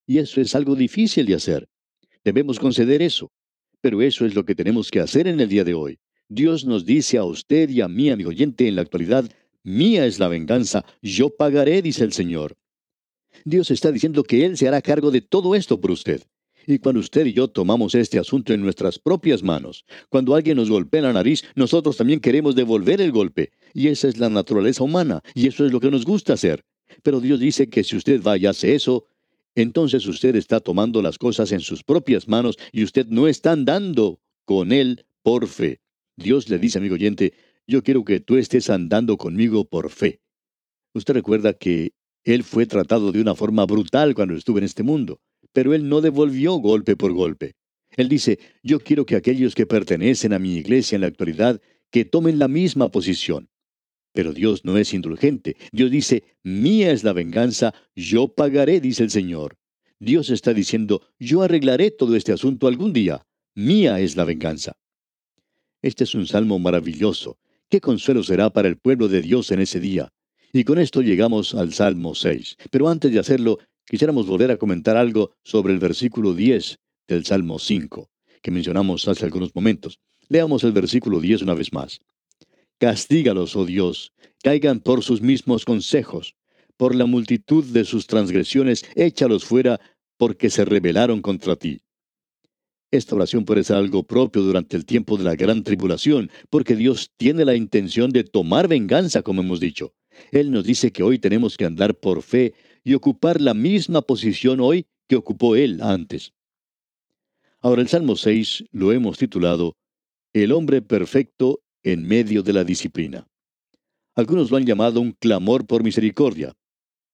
Y 0.07 0.19
eso 0.19 0.41
es 0.41 0.55
algo 0.55 0.75
difícil 0.75 1.27
de 1.27 1.35
hacer. 1.35 1.69
Debemos 2.25 2.59
conceder 2.59 3.03
eso. 3.03 3.31
Pero 3.83 4.03
eso 4.03 4.27
es 4.27 4.35
lo 4.35 4.45
que 4.45 4.55
tenemos 4.55 4.91
que 4.91 5.01
hacer 5.01 5.27
en 5.27 5.41
el 5.41 5.49
día 5.49 5.65
de 5.65 5.75
hoy. 5.75 5.99
Dios 6.29 6.65
nos 6.65 6.85
dice 6.85 7.19
a 7.19 7.25
usted 7.25 7.69
y 7.71 7.81
a 7.81 7.89
mí, 7.89 8.11
amigo 8.11 8.31
oyente, 8.31 8.69
en 8.69 8.77
la 8.77 8.83
actualidad, 8.83 9.31
mía 9.63 10.07
es 10.07 10.19
la 10.19 10.29
venganza, 10.29 10.85
yo 11.03 11.31
pagaré, 11.35 11.83
dice 11.83 12.05
el 12.05 12.13
Señor. 12.13 12.57
Dios 13.45 13.71
está 13.71 13.93
diciendo 13.93 14.23
que 14.25 14.45
Él 14.45 14.57
se 14.57 14.69
hará 14.69 14.83
cargo 14.83 15.11
de 15.11 15.21
todo 15.21 15.55
esto 15.55 15.81
por 15.81 15.91
usted. 15.91 16.23
Y 16.67 16.79
cuando 16.79 17.01
usted 17.01 17.27
y 17.27 17.33
yo 17.33 17.49
tomamos 17.49 17.95
este 17.95 18.19
asunto 18.19 18.53
en 18.53 18.61
nuestras 18.61 18.99
propias 18.99 19.43
manos, 19.43 19.85
cuando 20.09 20.35
alguien 20.35 20.57
nos 20.57 20.71
golpea 20.71 21.03
la 21.03 21.13
nariz, 21.13 21.45
nosotros 21.55 21.97
también 21.97 22.21
queremos 22.21 22.55
devolver 22.55 23.01
el 23.01 23.13
golpe. 23.13 23.53
Y 23.73 23.89
esa 23.89 24.09
es 24.09 24.19
la 24.19 24.29
naturaleza 24.29 24.85
humana, 24.85 25.23
y 25.35 25.49
eso 25.49 25.65
es 25.65 25.73
lo 25.73 25.81
que 25.81 25.91
nos 25.91 26.05
gusta 26.05 26.35
hacer. 26.35 26.65
Pero 27.03 27.21
Dios 27.21 27.41
dice 27.41 27.69
que 27.69 27.85
si 27.85 27.97
usted 27.97 28.23
va 28.23 28.37
y 28.37 28.47
hace 28.47 28.75
eso, 28.75 29.07
entonces 29.55 30.07
usted 30.07 30.37
está 30.37 30.61
tomando 30.61 31.03
las 31.03 31.19
cosas 31.19 31.53
en 31.53 31.61
sus 31.61 31.83
propias 31.83 32.29
manos 32.29 32.57
y 32.73 32.85
usted 32.85 33.07
no 33.07 33.27
está 33.27 33.53
andando 33.53 34.21
con 34.45 34.73
Él 34.73 35.07
por 35.23 35.49
fe. 35.49 35.81
Dios 36.17 36.49
le 36.49 36.59
dice, 36.59 36.79
amigo 36.79 36.95
oyente, 36.95 37.33
yo 37.67 37.83
quiero 37.83 38.05
que 38.05 38.21
tú 38.21 38.37
estés 38.37 38.71
andando 38.71 39.17
conmigo 39.17 39.65
por 39.65 39.91
fe. 39.91 40.21
Usted 40.93 41.15
recuerda 41.15 41.53
que 41.53 41.93
él 42.25 42.45
fue 42.45 42.67
tratado 42.67 43.13
de 43.13 43.21
una 43.21 43.35
forma 43.35 43.65
brutal 43.65 44.15
cuando 44.15 44.35
estuvo 44.35 44.59
en 44.59 44.65
este 44.65 44.83
mundo, 44.83 45.21
pero 45.53 45.75
él 45.75 45.89
no 45.89 46.01
devolvió 46.01 46.55
golpe 46.55 46.97
por 46.97 47.13
golpe. 47.13 47.55
Él 47.97 48.09
dice, 48.09 48.39
yo 48.63 48.81
quiero 48.81 49.07
que 49.07 49.17
aquellos 49.17 49.55
que 49.55 49.67
pertenecen 49.67 50.33
a 50.33 50.39
mi 50.39 50.57
iglesia 50.57 50.97
en 50.97 51.03
la 51.03 51.09
actualidad, 51.09 51.61
que 51.91 52.05
tomen 52.05 52.39
la 52.39 52.49
misma 52.49 52.91
posición. 52.91 53.49
Pero 54.13 54.33
Dios 54.33 54.65
no 54.65 54.77
es 54.77 54.93
indulgente. 54.95 55.57
Dios 55.73 55.91
dice, 55.91 56.25
mía 56.43 56.93
es 56.93 57.05
la 57.05 57.13
venganza, 57.13 57.75
yo 57.95 58.29
pagaré, 58.29 58.81
dice 58.81 59.03
el 59.03 59.11
Señor. 59.11 59.57
Dios 59.99 60.31
está 60.31 60.55
diciendo, 60.55 61.03
yo 61.19 61.43
arreglaré 61.43 61.91
todo 61.91 62.17
este 62.17 62.33
asunto 62.33 62.69
algún 62.69 62.93
día. 62.93 63.27
Mía 63.55 64.01
es 64.01 64.17
la 64.17 64.25
venganza. 64.25 64.77
Este 65.83 66.05
es 66.05 66.15
un 66.15 66.27
salmo 66.27 66.59
maravilloso. 66.59 67.39
¿Qué 67.69 67.81
consuelo 67.81 68.23
será 68.23 68.51
para 68.51 68.69
el 68.69 68.77
pueblo 68.77 69.09
de 69.09 69.23
Dios 69.23 69.51
en 69.51 69.61
ese 69.61 69.81
día? 69.81 70.13
Y 70.53 70.65
con 70.65 70.79
esto 70.79 71.01
llegamos 71.01 71.55
al 71.55 71.73
Salmo 71.73 72.15
6. 72.15 72.57
Pero 72.71 72.89
antes 72.89 73.13
de 73.13 73.21
hacerlo, 73.21 73.59
quisiéramos 73.87 74.27
volver 74.27 74.51
a 74.51 74.57
comentar 74.57 74.97
algo 74.97 75.33
sobre 75.45 75.73
el 75.73 75.79
versículo 75.79 76.35
10 76.35 76.79
del 77.07 77.25
Salmo 77.25 77.59
5, 77.59 78.11
que 78.43 78.51
mencionamos 78.51 79.07
hace 79.07 79.25
algunos 79.25 79.55
momentos. 79.55 80.01
Leamos 80.29 80.65
el 80.65 80.73
versículo 80.73 81.21
10 81.21 81.43
una 81.43 81.55
vez 81.55 81.73
más. 81.73 82.01
Castígalos, 82.79 83.55
oh 83.55 83.65
Dios, 83.65 84.13
caigan 84.43 84.81
por 84.81 85.05
sus 85.05 85.21
mismos 85.21 85.65
consejos. 85.65 86.35
Por 86.77 86.95
la 86.95 87.07
multitud 87.07 87.65
de 87.65 87.85
sus 87.85 88.07
transgresiones, 88.07 88.85
échalos 88.97 89.45
fuera, 89.45 89.81
porque 90.17 90.51
se 90.51 90.65
rebelaron 90.65 91.23
contra 91.23 91.57
ti. 91.57 91.83
Esta 92.91 93.15
oración 93.15 93.45
puede 93.45 93.63
ser 93.63 93.77
algo 93.77 94.03
propio 94.03 94.43
durante 94.43 94.77
el 94.77 94.85
tiempo 94.85 95.17
de 95.17 95.25
la 95.25 95.37
gran 95.37 95.63
tribulación, 95.63 96.31
porque 96.49 96.75
Dios 96.75 97.13
tiene 97.17 97.45
la 97.45 97.55
intención 97.55 98.11
de 98.11 98.25
tomar 98.25 98.67
venganza, 98.67 99.23
como 99.23 99.43
hemos 99.43 99.61
dicho. 99.61 99.95
Él 100.33 100.51
nos 100.51 100.65
dice 100.65 100.93
que 100.93 101.03
hoy 101.03 101.19
tenemos 101.19 101.57
que 101.57 101.65
andar 101.65 101.95
por 101.95 102.23
fe 102.23 102.55
y 102.85 102.95
ocupar 102.95 103.41
la 103.41 103.55
misma 103.55 104.03
posición 104.03 104.61
hoy 104.61 104.87
que 105.07 105.17
ocupó 105.17 105.57
Él 105.57 105.81
antes. 105.83 106.33
Ahora 107.61 107.83
el 107.83 107.89
Salmo 107.89 108.17
6 108.17 108.65
lo 108.73 108.93
hemos 108.93 109.19
titulado 109.19 109.77
El 110.33 110.53
hombre 110.53 110.81
perfecto 110.81 111.61
en 111.83 112.07
medio 112.07 112.43
de 112.43 112.53
la 112.53 112.65
disciplina. 112.65 113.27
Algunos 114.15 114.51
lo 114.51 114.57
han 114.57 114.67
llamado 114.67 115.01
un 115.01 115.13
clamor 115.13 115.67
por 115.67 115.83
misericordia. 115.83 116.55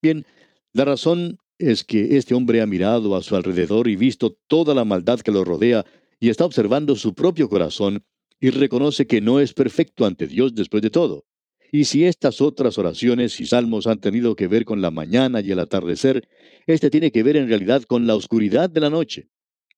Bien, 0.01 0.25
la 0.73 0.85
razón 0.85 1.37
es 1.57 1.83
que 1.83 2.17
este 2.17 2.33
hombre 2.33 2.61
ha 2.61 2.65
mirado 2.65 3.15
a 3.15 3.23
su 3.23 3.35
alrededor 3.35 3.87
y 3.87 3.95
visto 3.95 4.37
toda 4.47 4.73
la 4.73 4.85
maldad 4.85 5.19
que 5.19 5.31
lo 5.31 5.43
rodea 5.43 5.85
y 6.19 6.29
está 6.29 6.45
observando 6.45 6.95
su 6.95 7.13
propio 7.13 7.49
corazón 7.49 8.03
y 8.39 8.51
reconoce 8.51 9.07
que 9.07 9.21
no 9.21 9.39
es 9.39 9.53
perfecto 9.53 10.05
ante 10.05 10.27
Dios 10.27 10.53
después 10.55 10.81
de 10.81 10.89
todo. 10.89 11.25
Y 11.71 11.85
si 11.85 12.05
estas 12.05 12.41
otras 12.41 12.77
oraciones 12.77 13.39
y 13.41 13.45
salmos 13.45 13.87
han 13.87 13.99
tenido 13.99 14.35
que 14.35 14.47
ver 14.47 14.63
con 14.63 14.81
la 14.81 14.91
mañana 14.91 15.41
y 15.41 15.51
el 15.51 15.59
atardecer, 15.59 16.27
este 16.65 16.89
tiene 16.89 17.11
que 17.11 17.23
ver 17.23 17.35
en 17.35 17.47
realidad 17.47 17.83
con 17.83 18.07
la 18.07 18.15
oscuridad 18.15 18.69
de 18.69 18.79
la 18.79 18.89
noche. 18.89 19.29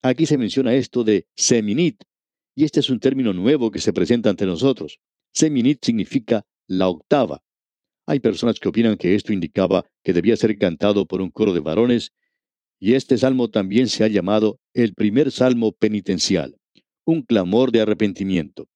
Aquí 0.01 0.25
se 0.25 0.37
menciona 0.37 0.75
esto 0.75 1.03
de 1.03 1.27
seminit, 1.35 2.03
y 2.55 2.63
este 2.63 2.79
es 2.79 2.89
un 2.89 2.99
término 2.99 3.33
nuevo 3.33 3.71
que 3.71 3.79
se 3.79 3.91
presenta 3.91 4.29
ante 4.29 4.45
nosotros. 4.45 4.99
Seminit 5.33 5.83
significa 5.83 6.45
la 6.67 6.87
octava. 6.87 7.43
Hay 8.05 8.19
personas 8.19 8.59
que 8.59 8.69
opinan 8.69 8.97
que 8.97 9.15
esto 9.15 9.33
indicaba 9.33 9.85
que 10.03 10.13
debía 10.13 10.35
ser 10.35 10.57
cantado 10.57 11.05
por 11.05 11.21
un 11.21 11.31
coro 11.31 11.53
de 11.53 11.59
varones, 11.59 12.11
y 12.79 12.93
este 12.93 13.17
salmo 13.17 13.49
también 13.49 13.87
se 13.87 14.03
ha 14.03 14.07
llamado 14.07 14.59
el 14.73 14.93
primer 14.93 15.31
salmo 15.31 15.73
penitencial, 15.73 16.55
un 17.03 17.23
clamor 17.23 17.71
de 17.71 17.81
arrepentimiento. 17.81 18.67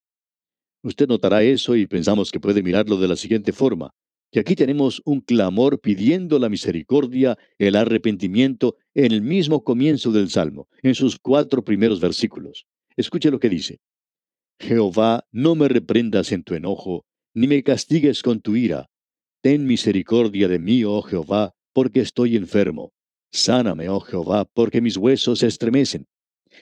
Usted 0.83 1.07
notará 1.07 1.43
eso 1.43 1.75
y 1.75 1.87
pensamos 1.87 2.29
que 2.31 2.41
puede 2.41 2.61
mirarlo 2.61 2.97
de 2.97 3.07
la 3.07 3.15
siguiente 3.15 3.53
forma, 3.53 3.91
que 4.31 4.41
aquí 4.41 4.55
tenemos 4.55 5.01
un 5.05 5.21
clamor 5.21 5.79
pidiendo 5.79 6.39
la 6.39 6.49
misericordia, 6.49 7.37
el 7.57 7.75
arrepentimiento, 7.75 8.75
en 8.93 9.13
el 9.13 9.21
mismo 9.21 9.63
comienzo 9.63 10.11
del 10.11 10.29
Salmo, 10.29 10.67
en 10.81 10.93
sus 10.93 11.17
cuatro 11.19 11.63
primeros 11.63 12.01
versículos. 12.01 12.65
Escuche 12.97 13.31
lo 13.31 13.39
que 13.39 13.49
dice. 13.49 13.79
Jehová, 14.59 15.25
no 15.31 15.55
me 15.55 15.67
reprendas 15.67 16.31
en 16.31 16.43
tu 16.43 16.53
enojo, 16.53 17.05
ni 17.33 17.47
me 17.47 17.63
castigues 17.63 18.21
con 18.21 18.41
tu 18.41 18.55
ira. 18.55 18.89
Ten 19.41 19.65
misericordia 19.65 20.47
de 20.47 20.59
mí, 20.59 20.83
oh 20.83 21.01
Jehová, 21.01 21.53
porque 21.73 22.01
estoy 22.01 22.35
enfermo. 22.35 22.91
Sáname, 23.31 23.87
oh 23.87 23.99
Jehová, 23.99 24.45
porque 24.53 24.81
mis 24.81 24.97
huesos 24.97 25.39
se 25.39 25.47
estremecen. 25.47 26.07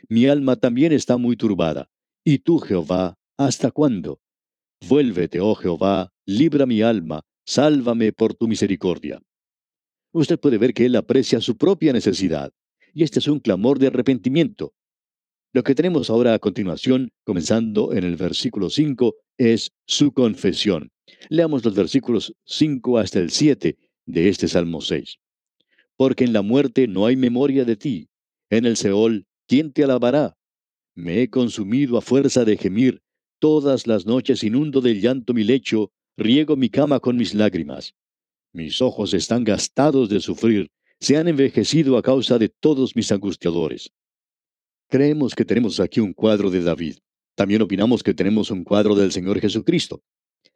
Mi 0.09 0.27
alma 0.27 0.55
también 0.55 0.91
está 0.91 1.17
muy 1.17 1.35
turbada. 1.35 1.89
Y 2.23 2.39
tú, 2.39 2.59
Jehová, 2.59 3.17
¿Hasta 3.47 3.71
cuándo? 3.71 4.21
Vuélvete, 4.87 5.39
oh 5.39 5.55
Jehová, 5.55 6.13
libra 6.27 6.67
mi 6.67 6.83
alma, 6.83 7.21
sálvame 7.43 8.13
por 8.13 8.35
tu 8.35 8.47
misericordia. 8.47 9.19
Usted 10.11 10.39
puede 10.39 10.59
ver 10.59 10.75
que 10.75 10.85
él 10.85 10.95
aprecia 10.95 11.41
su 11.41 11.57
propia 11.57 11.91
necesidad, 11.91 12.51
y 12.93 13.01
este 13.01 13.17
es 13.17 13.27
un 13.27 13.39
clamor 13.39 13.79
de 13.79 13.87
arrepentimiento. 13.87 14.75
Lo 15.53 15.63
que 15.63 15.73
tenemos 15.73 16.11
ahora 16.11 16.35
a 16.35 16.39
continuación, 16.39 17.09
comenzando 17.23 17.93
en 17.93 18.03
el 18.03 18.15
versículo 18.15 18.69
5, 18.69 19.15
es 19.39 19.71
su 19.87 20.13
confesión. 20.13 20.91
Leamos 21.29 21.65
los 21.65 21.73
versículos 21.73 22.35
5 22.45 22.99
hasta 22.99 23.17
el 23.17 23.31
7 23.31 23.75
de 24.05 24.29
este 24.29 24.47
Salmo 24.49 24.81
6. 24.81 25.17
Porque 25.97 26.25
en 26.25 26.33
la 26.33 26.43
muerte 26.43 26.87
no 26.87 27.07
hay 27.07 27.15
memoria 27.15 27.65
de 27.65 27.75
ti. 27.75 28.07
En 28.51 28.67
el 28.67 28.77
Seol, 28.77 29.25
¿quién 29.47 29.73
te 29.73 29.83
alabará? 29.83 30.37
Me 30.93 31.23
he 31.23 31.29
consumido 31.31 31.97
a 31.97 32.01
fuerza 32.01 32.45
de 32.45 32.55
gemir, 32.55 33.01
Todas 33.41 33.87
las 33.87 34.05
noches 34.05 34.43
inundo 34.43 34.81
del 34.81 35.01
llanto 35.01 35.33
mi 35.33 35.43
lecho, 35.43 35.91
riego 36.15 36.55
mi 36.55 36.69
cama 36.69 36.99
con 36.99 37.17
mis 37.17 37.33
lágrimas. 37.33 37.95
Mis 38.53 38.83
ojos 38.83 39.15
están 39.15 39.43
gastados 39.43 40.09
de 40.09 40.19
sufrir, 40.19 40.69
se 40.99 41.17
han 41.17 41.27
envejecido 41.27 41.97
a 41.97 42.03
causa 42.03 42.37
de 42.37 42.49
todos 42.49 42.95
mis 42.95 43.11
angustiadores. 43.11 43.89
Creemos 44.89 45.33
que 45.33 45.43
tenemos 45.43 45.79
aquí 45.79 45.99
un 45.99 46.13
cuadro 46.13 46.51
de 46.51 46.61
David. 46.61 46.97
También 47.33 47.63
opinamos 47.63 48.03
que 48.03 48.13
tenemos 48.13 48.51
un 48.51 48.63
cuadro 48.63 48.93
del 48.93 49.11
Señor 49.11 49.39
Jesucristo. 49.39 50.03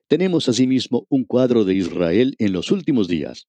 Tenemos 0.08 0.48
asimismo 0.48 1.08
un 1.10 1.24
cuadro 1.24 1.66
de 1.66 1.74
Israel 1.74 2.36
en 2.38 2.54
los 2.54 2.70
últimos 2.70 3.08
días. 3.08 3.48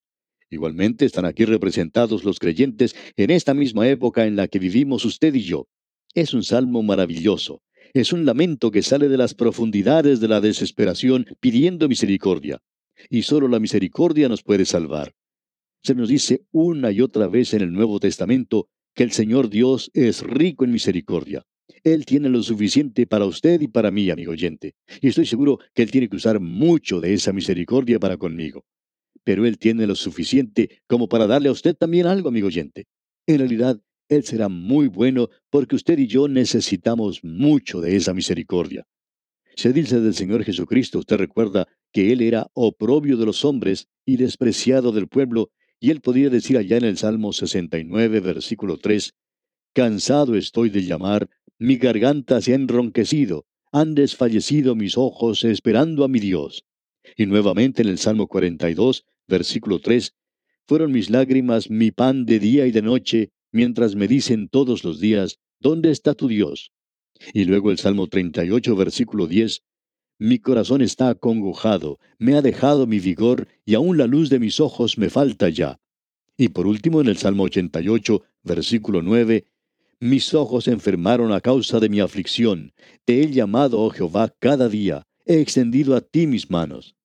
Igualmente 0.49 1.05
están 1.05 1.27
aquí 1.27 1.45
representados 1.45 2.25
los 2.25 2.39
creyentes 2.39 2.97
en 3.17 3.31
esta 3.31 3.53
misma 3.53 3.87
época 3.87 4.25
en 4.25 4.35
la 4.35 4.49
que 4.49 4.59
vivimos 4.59 5.05
usted 5.05 5.35
y 5.35 5.43
yo. 5.43 5.69
Es 6.15 6.33
un 6.33 6.43
salmo 6.43 6.83
maravilloso. 6.83 7.61
Es 7.97 8.13
un 8.13 8.27
lamento 8.27 8.71
que 8.71 8.83
sale 8.83 9.09
de 9.09 9.17
las 9.17 9.33
profundidades 9.33 10.21
de 10.21 10.29
la 10.29 10.43
desesperación 10.43 11.25
pidiendo 11.41 11.89
misericordia. 11.89 12.59
Y 13.09 13.23
solo 13.23 13.49
la 13.49 13.59
misericordia 13.59 14.29
nos 14.29 14.43
puede 14.43 14.67
salvar. 14.67 15.15
Se 15.83 15.95
nos 15.95 16.11
dice 16.11 16.45
una 16.51 16.91
y 16.91 17.01
otra 17.01 17.27
vez 17.27 17.55
en 17.55 17.63
el 17.63 17.73
Nuevo 17.73 17.99
Testamento 17.99 18.69
que 18.95 19.03
el 19.03 19.13
Señor 19.13 19.49
Dios 19.49 19.91
es 19.95 20.21
rico 20.21 20.67
en 20.67 20.73
misericordia. 20.73 21.47
Él 21.85 22.05
tiene 22.05 22.29
lo 22.29 22.43
suficiente 22.43 23.07
para 23.07 23.25
usted 23.25 23.63
y 23.63 23.69
para 23.69 23.91
mí, 23.91 24.11
amigo 24.11 24.33
oyente. 24.33 24.75
Y 25.01 25.09
estoy 25.09 25.25
seguro 25.25 25.59
que 25.73 25.83
Él 25.83 25.91
tiene 25.91 26.11
que 26.11 26.17
usar 26.17 26.39
mucho 26.39 27.01
de 27.01 27.15
esa 27.15 27.33
misericordia 27.33 27.99
para 27.99 28.19
conmigo. 28.19 28.67
Pero 29.25 29.47
Él 29.47 29.57
tiene 29.57 29.87
lo 29.87 29.95
suficiente 29.95 30.83
como 30.87 31.09
para 31.09 31.27
darle 31.27 31.49
a 31.49 31.53
usted 31.53 31.75
también 31.75 32.07
algo, 32.07 32.29
amigo 32.29 32.49
oyente. 32.49 32.89
En 33.27 33.39
realidad, 33.39 33.81
él 34.09 34.25
será 34.25 34.49
muy 34.49 34.89
bueno 34.89 35.29
porque 35.51 35.77
usted 35.77 35.99
y 35.99 36.07
yo 36.07 36.29
necesitamos 36.29 37.25
mucho 37.25 37.81
de 37.81 37.97
esa 37.97 38.15
misericordia. 38.15 38.87
Se 39.57 39.73
dice 39.73 40.01
del 40.01 40.15
Señor 40.15 40.45
Jesucristo, 40.45 40.99
usted 40.99 41.17
recuerda 41.17 41.67
que 41.93 42.13
Él 42.13 42.21
era 42.21 42.49
oprobio 42.53 43.17
de 43.17 43.25
los 43.25 43.45
hombres 43.45 43.89
y 44.05 44.19
despreciado 44.19 44.93
del 44.93 45.09
pueblo, 45.09 45.51
y 45.81 45.91
Él 45.91 46.03
podía 46.03 46.29
decir 46.29 46.59
allá 46.59 46.77
en 46.77 46.85
el 46.85 46.99
Salmo 46.99 47.33
69, 47.33 48.21
versículo 48.21 48.77
3, 48.77 49.15
Cansado 49.73 50.37
estoy 50.37 50.69
de 50.71 50.85
llamar, 50.85 51.29
mi 51.59 51.77
garganta 51.77 52.41
se 52.43 52.53
ha 52.53 52.55
enronquecido, 52.55 53.47
han 53.73 53.95
desfallecido 53.95 54.75
mis 54.75 54.99
ojos 54.99 55.43
esperando 55.45 56.05
a 56.05 56.09
mi 56.09 56.19
Dios. 56.19 56.65
Y 57.17 57.27
nuevamente 57.27 57.83
en 57.83 57.89
el 57.89 57.99
Salmo 57.99 58.27
42, 58.27 59.05
versículo 59.27 59.81
3, 59.81 60.15
Fueron 60.67 60.93
mis 60.93 61.11
lágrimas 61.11 61.71
mi 61.71 61.93
pan 61.93 62.27
de 62.27 62.41
día 62.41 62.67
y 62.67 62.73
de 62.73 62.83
noche, 62.83 63.31
mientras 63.53 63.95
me 63.95 64.09
dicen 64.09 64.49
todos 64.49 64.85
los 64.85 65.01
días, 65.01 65.39
¿dónde 65.61 65.91
está 65.91 66.15
tu 66.15 66.29
Dios? 66.29 66.73
Y 67.33 67.45
luego 67.45 67.71
el 67.71 67.79
Salmo 67.79 68.07
38, 68.07 68.77
versículo 68.77 69.27
10, 69.27 69.63
Mi 70.19 70.39
corazón 70.39 70.83
está 70.83 71.09
acongojado, 71.09 71.99
me 72.19 72.35
ha 72.35 72.43
dejado 72.43 72.87
mi 72.87 73.01
vigor, 73.01 73.49
y 73.65 73.75
aún 73.75 73.99
la 73.99 74.07
luz 74.07 74.31
de 74.31 74.39
mis 74.39 74.61
ojos 74.61 74.99
me 74.99 75.11
falta 75.11 75.49
ya. 75.49 75.81
Y 76.37 76.49
por 76.49 76.67
último 76.67 77.01
en 77.01 77.09
el 77.09 77.17
Salmo 77.17 77.45
88, 77.45 78.23
versículo 78.43 79.03
9, 79.03 79.47
Mis 80.01 80.35
ojos 80.35 80.65
se 80.65 80.73
enfermaron 80.73 81.33
a 81.33 81.41
causa 81.41 81.81
de 81.81 81.89
mi 81.89 82.01
aflicción, 82.01 82.73
te 83.05 83.23
he 83.23 83.31
llamado, 83.31 83.81
oh 83.81 83.91
Jehová, 83.91 84.35
cada 84.39 84.69
día, 84.69 85.07
he 85.25 85.41
extendido 85.41 85.97
a 85.97 86.01
ti 86.01 86.27
mis 86.27 86.51
manos. 86.51 86.97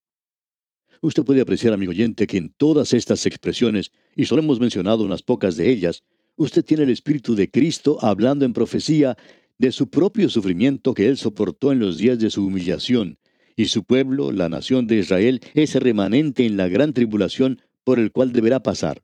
Usted 1.01 1.23
puede 1.23 1.41
apreciar, 1.41 1.73
amigo 1.73 1.91
oyente, 1.91 2.27
que 2.27 2.37
en 2.37 2.53
todas 2.53 2.93
estas 2.93 3.25
expresiones, 3.25 3.91
y 4.15 4.25
solo 4.25 4.43
hemos 4.43 4.59
mencionado 4.59 5.03
unas 5.03 5.23
pocas 5.23 5.55
de 5.55 5.71
ellas, 5.71 6.03
Usted 6.41 6.65
tiene 6.65 6.81
el 6.85 6.89
Espíritu 6.89 7.35
de 7.35 7.51
Cristo 7.51 7.99
hablando 8.01 8.45
en 8.45 8.53
profecía 8.53 9.15
de 9.59 9.71
su 9.71 9.91
propio 9.91 10.27
sufrimiento 10.27 10.95
que 10.95 11.07
él 11.07 11.15
soportó 11.17 11.71
en 11.71 11.77
los 11.77 11.99
días 11.99 12.17
de 12.17 12.31
su 12.31 12.43
humillación, 12.43 13.19
y 13.55 13.65
su 13.65 13.83
pueblo, 13.83 14.31
la 14.31 14.49
nación 14.49 14.87
de 14.87 14.95
Israel, 14.95 15.39
es 15.53 15.75
remanente 15.75 16.43
en 16.47 16.57
la 16.57 16.67
gran 16.67 16.93
tribulación 16.93 17.61
por 17.83 17.99
el 17.99 18.11
cual 18.11 18.31
deberá 18.31 18.63
pasar. 18.63 19.03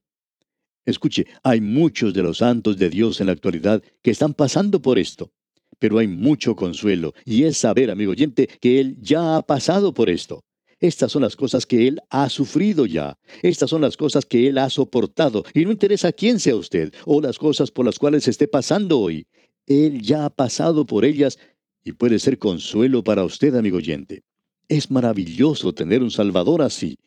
Escuche, 0.84 1.28
hay 1.43 1.62
muchos 1.62 2.15
de 2.15 2.23
los 2.23 2.39
santos 2.39 2.80
de 2.80 2.89
Dios 2.89 3.21
en 3.21 3.28
la 3.28 3.34
actualidad 3.34 3.84
que 4.02 4.10
están 4.10 4.34
pasando 4.34 4.82
por 4.82 4.97
esto. 4.97 5.32
Pero 5.78 6.00
hay 6.00 6.08
mucho 6.08 6.56
consuelo, 6.56 7.13
y 7.23 7.43
es 7.43 7.60
saber, 7.60 7.91
amigo 7.91 8.13
oyente, 8.13 8.50
que 8.60 8.80
Él 8.80 8.97
ya 9.00 9.38
ha 9.38 9.43
pasado 9.43 9.93
por 9.93 10.10
esto. 10.10 10.43
Estas 10.80 11.12
son 11.12 11.24
las 11.24 11.36
cosas 11.36 11.66
que 11.66 11.88
Él 11.88 12.00
ha 12.10 12.30
sufrido 12.30 12.86
ya. 12.86 13.18
Estas 13.42 13.70
son 13.70 13.82
las 13.82 13.98
cosas 13.98 14.26
que 14.26 14.48
Él 14.48 14.58
ha 14.58 14.70
soportado. 14.70 15.44
Y 15.54 15.66
no 15.66 15.72
interesa 15.72 16.12
quién 16.12 16.40
sea 16.40 16.56
usted 16.56 16.94
o 17.06 17.22
las 17.22 17.40
cosas 17.40 17.72
por 17.72 17.86
las 17.86 17.98
cuales 17.98 18.28
esté 18.28 18.48
pasando 18.48 19.00
hoy. 19.00 19.26
Él 19.66 20.02
ya 20.02 20.26
ha 20.26 20.30
pasado 20.30 20.86
por 20.86 21.04
ellas 21.06 21.40
y 21.84 21.94
puede 21.94 22.20
ser 22.20 22.38
consuelo 22.38 23.04
para 23.04 23.24
usted, 23.24 23.56
amigo 23.56 23.78
oyente. 23.78 24.24
Es 24.68 24.92
maravilloso 24.92 25.74
tener 25.74 26.04
un 26.04 26.12
Salvador 26.12 26.62
así. 26.62 27.00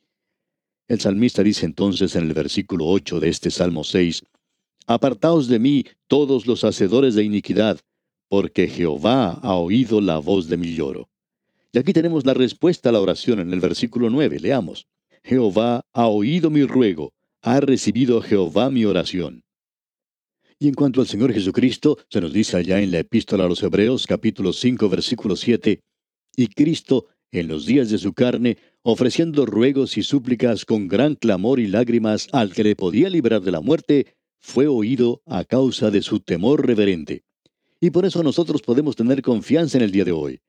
El 0.88 1.00
salmista 1.00 1.42
dice 1.42 1.66
entonces 1.66 2.16
en 2.16 2.24
el 2.24 2.34
versículo 2.34 2.86
8 2.86 3.20
de 3.20 3.28
este 3.28 3.50
Salmo 3.50 3.84
6, 3.84 4.24
Apartaos 4.86 5.46
de 5.46 5.58
mí 5.58 5.84
todos 6.08 6.46
los 6.46 6.64
hacedores 6.64 7.14
de 7.14 7.22
iniquidad, 7.22 7.78
porque 8.28 8.66
Jehová 8.66 9.38
ha 9.42 9.54
oído 9.54 10.00
la 10.00 10.18
voz 10.18 10.48
de 10.48 10.56
mi 10.56 10.74
lloro. 10.74 11.09
Y 11.72 11.78
aquí 11.78 11.92
tenemos 11.92 12.26
la 12.26 12.34
respuesta 12.34 12.88
a 12.88 12.92
la 12.92 13.00
oración 13.00 13.38
en 13.38 13.52
el 13.52 13.60
versículo 13.60 14.10
9. 14.10 14.40
Leamos. 14.40 14.86
Jehová 15.22 15.84
ha 15.92 16.06
oído 16.08 16.50
mi 16.50 16.64
ruego, 16.64 17.12
ha 17.42 17.60
recibido 17.60 18.20
Jehová 18.22 18.70
mi 18.70 18.84
oración. 18.84 19.44
Y 20.58 20.68
en 20.68 20.74
cuanto 20.74 21.00
al 21.00 21.06
Señor 21.06 21.32
Jesucristo, 21.32 21.98
se 22.08 22.20
nos 22.20 22.32
dice 22.32 22.56
allá 22.56 22.80
en 22.80 22.90
la 22.90 22.98
epístola 22.98 23.44
a 23.44 23.48
los 23.48 23.62
Hebreos 23.62 24.06
capítulo 24.06 24.52
5 24.52 24.88
versículo 24.88 25.36
7, 25.36 25.80
y 26.36 26.46
Cristo, 26.48 27.06
en 27.32 27.48
los 27.48 27.66
días 27.66 27.90
de 27.90 27.98
su 27.98 28.12
carne, 28.14 28.58
ofreciendo 28.82 29.46
ruegos 29.46 29.96
y 29.96 30.02
súplicas 30.02 30.64
con 30.64 30.88
gran 30.88 31.14
clamor 31.14 31.60
y 31.60 31.66
lágrimas 31.66 32.28
al 32.32 32.52
que 32.52 32.64
le 32.64 32.76
podía 32.76 33.08
librar 33.08 33.42
de 33.42 33.52
la 33.52 33.60
muerte, 33.60 34.14
fue 34.40 34.66
oído 34.66 35.22
a 35.26 35.44
causa 35.44 35.90
de 35.90 36.02
su 36.02 36.20
temor 36.20 36.66
reverente. 36.66 37.22
Y 37.80 37.90
por 37.90 38.04
eso 38.04 38.22
nosotros 38.22 38.62
podemos 38.62 38.96
tener 38.96 39.22
confianza 39.22 39.78
en 39.78 39.84
el 39.84 39.92
día 39.92 40.04
de 40.04 40.12
hoy. 40.12 40.40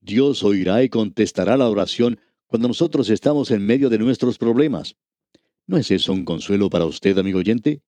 Dios 0.00 0.42
oirá 0.42 0.82
y 0.82 0.88
contestará 0.88 1.56
la 1.56 1.68
oración 1.68 2.18
cuando 2.46 2.68
nosotros 2.68 3.10
estamos 3.10 3.50
en 3.50 3.64
medio 3.64 3.90
de 3.90 3.98
nuestros 3.98 4.38
problemas. 4.38 4.96
¿No 5.66 5.76
es 5.76 5.90
eso 5.90 6.12
un 6.12 6.24
consuelo 6.24 6.70
para 6.70 6.86
usted, 6.86 7.16
amigo 7.18 7.38
oyente? 7.38 7.82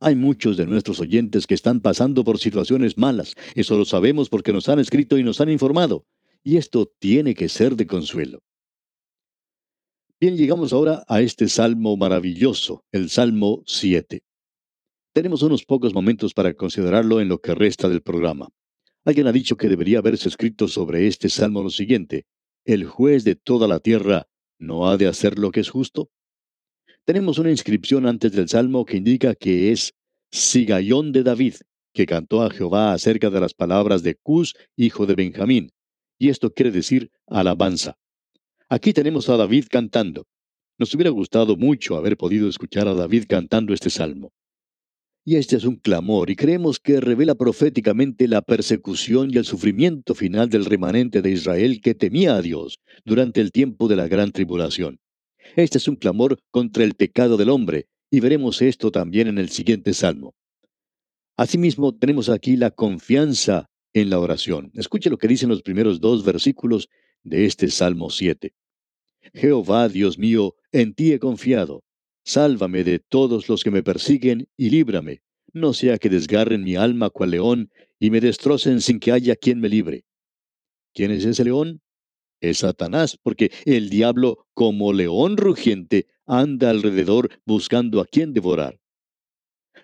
Hay 0.00 0.14
muchos 0.14 0.56
de 0.56 0.66
nuestros 0.66 1.00
oyentes 1.00 1.46
que 1.46 1.54
están 1.54 1.80
pasando 1.80 2.24
por 2.24 2.38
situaciones 2.38 2.98
malas. 2.98 3.34
Eso 3.54 3.78
lo 3.78 3.84
sabemos 3.84 4.28
porque 4.28 4.52
nos 4.52 4.68
han 4.68 4.78
escrito 4.78 5.16
y 5.16 5.22
nos 5.22 5.40
han 5.40 5.48
informado. 5.48 6.04
Y 6.42 6.58
esto 6.58 6.92
tiene 6.98 7.34
que 7.34 7.48
ser 7.48 7.76
de 7.76 7.86
consuelo. 7.86 8.40
Bien, 10.20 10.36
llegamos 10.36 10.72
ahora 10.72 11.04
a 11.08 11.20
este 11.20 11.48
salmo 11.48 11.96
maravilloso, 11.96 12.84
el 12.92 13.08
Salmo 13.10 13.62
7. 13.66 14.22
Tenemos 15.12 15.42
unos 15.42 15.64
pocos 15.64 15.94
momentos 15.94 16.34
para 16.34 16.54
considerarlo 16.54 17.20
en 17.20 17.28
lo 17.28 17.38
que 17.38 17.54
resta 17.54 17.88
del 17.88 18.02
programa. 18.02 18.48
Alguien 19.06 19.28
ha 19.28 19.32
dicho 19.32 19.56
que 19.56 19.68
debería 19.68 20.00
haberse 20.00 20.28
escrito 20.28 20.66
sobre 20.66 21.06
este 21.06 21.28
salmo 21.28 21.62
lo 21.62 21.70
siguiente. 21.70 22.26
El 22.64 22.86
juez 22.86 23.22
de 23.22 23.36
toda 23.36 23.68
la 23.68 23.78
tierra 23.78 24.26
no 24.58 24.90
ha 24.90 24.96
de 24.96 25.06
hacer 25.06 25.38
lo 25.38 25.52
que 25.52 25.60
es 25.60 25.70
justo. 25.70 26.10
Tenemos 27.04 27.38
una 27.38 27.52
inscripción 27.52 28.04
antes 28.06 28.32
del 28.32 28.48
salmo 28.48 28.84
que 28.84 28.96
indica 28.96 29.36
que 29.36 29.70
es 29.70 29.94
Sigayón 30.32 31.12
de 31.12 31.22
David, 31.22 31.54
que 31.94 32.04
cantó 32.04 32.42
a 32.42 32.50
Jehová 32.50 32.92
acerca 32.92 33.30
de 33.30 33.38
las 33.38 33.54
palabras 33.54 34.02
de 34.02 34.16
Cus, 34.16 34.56
hijo 34.74 35.06
de 35.06 35.14
Benjamín. 35.14 35.70
Y 36.18 36.30
esto 36.30 36.52
quiere 36.52 36.72
decir 36.72 37.12
alabanza. 37.28 37.96
Aquí 38.68 38.92
tenemos 38.92 39.28
a 39.28 39.36
David 39.36 39.66
cantando. 39.70 40.26
Nos 40.78 40.92
hubiera 40.94 41.10
gustado 41.10 41.56
mucho 41.56 41.96
haber 41.96 42.16
podido 42.16 42.48
escuchar 42.48 42.88
a 42.88 42.94
David 42.94 43.26
cantando 43.28 43.72
este 43.72 43.88
salmo. 43.88 44.32
Y 45.28 45.34
este 45.34 45.56
es 45.56 45.64
un 45.64 45.74
clamor, 45.74 46.30
y 46.30 46.36
creemos 46.36 46.78
que 46.78 47.00
revela 47.00 47.34
proféticamente 47.34 48.28
la 48.28 48.42
persecución 48.42 49.28
y 49.32 49.38
el 49.38 49.44
sufrimiento 49.44 50.14
final 50.14 50.48
del 50.48 50.64
remanente 50.64 51.20
de 51.20 51.32
Israel 51.32 51.80
que 51.80 51.96
temía 51.96 52.36
a 52.36 52.42
Dios 52.42 52.78
durante 53.04 53.40
el 53.40 53.50
tiempo 53.50 53.88
de 53.88 53.96
la 53.96 54.06
gran 54.06 54.30
tribulación. 54.30 55.00
Este 55.56 55.78
es 55.78 55.88
un 55.88 55.96
clamor 55.96 56.38
contra 56.52 56.84
el 56.84 56.94
pecado 56.94 57.36
del 57.36 57.48
hombre, 57.48 57.88
y 58.08 58.20
veremos 58.20 58.62
esto 58.62 58.92
también 58.92 59.26
en 59.26 59.38
el 59.38 59.48
siguiente 59.48 59.94
salmo. 59.94 60.36
Asimismo, 61.36 61.92
tenemos 61.92 62.28
aquí 62.28 62.56
la 62.56 62.70
confianza 62.70 63.68
en 63.94 64.10
la 64.10 64.20
oración. 64.20 64.70
Escuche 64.74 65.10
lo 65.10 65.18
que 65.18 65.26
dicen 65.26 65.48
los 65.48 65.62
primeros 65.62 66.00
dos 66.00 66.24
versículos 66.24 66.88
de 67.24 67.46
este 67.46 67.66
Salmo 67.68 68.10
7. 68.10 68.54
Jehová, 69.34 69.88
Dios 69.88 70.18
mío, 70.18 70.54
en 70.70 70.94
ti 70.94 71.12
he 71.12 71.18
confiado. 71.18 71.82
Sálvame 72.26 72.82
de 72.82 72.98
todos 72.98 73.48
los 73.48 73.62
que 73.62 73.70
me 73.70 73.84
persiguen 73.84 74.48
y 74.56 74.70
líbrame, 74.70 75.22
no 75.52 75.72
sea 75.72 75.96
que 75.96 76.08
desgarren 76.08 76.64
mi 76.64 76.74
alma 76.74 77.08
cual 77.08 77.30
león 77.30 77.70
y 78.00 78.10
me 78.10 78.20
destrocen 78.20 78.80
sin 78.80 78.98
que 78.98 79.12
haya 79.12 79.36
quien 79.36 79.60
me 79.60 79.68
libre. 79.68 80.04
¿Quién 80.92 81.12
es 81.12 81.24
ese 81.24 81.44
león? 81.44 81.82
Es 82.40 82.58
Satanás, 82.58 83.16
porque 83.22 83.52
el 83.64 83.90
diablo, 83.90 84.48
como 84.54 84.92
león 84.92 85.36
rugiente, 85.36 86.08
anda 86.26 86.70
alrededor 86.70 87.30
buscando 87.46 88.00
a 88.00 88.06
quien 88.06 88.32
devorar. 88.32 88.80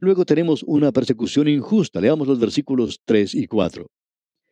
Luego 0.01 0.25
tenemos 0.25 0.65
una 0.65 0.91
persecución 0.91 1.47
injusta. 1.47 2.01
Leamos 2.01 2.27
los 2.27 2.41
versículos 2.41 3.03
3 3.05 3.37
y 3.37 3.47
4. 3.47 3.89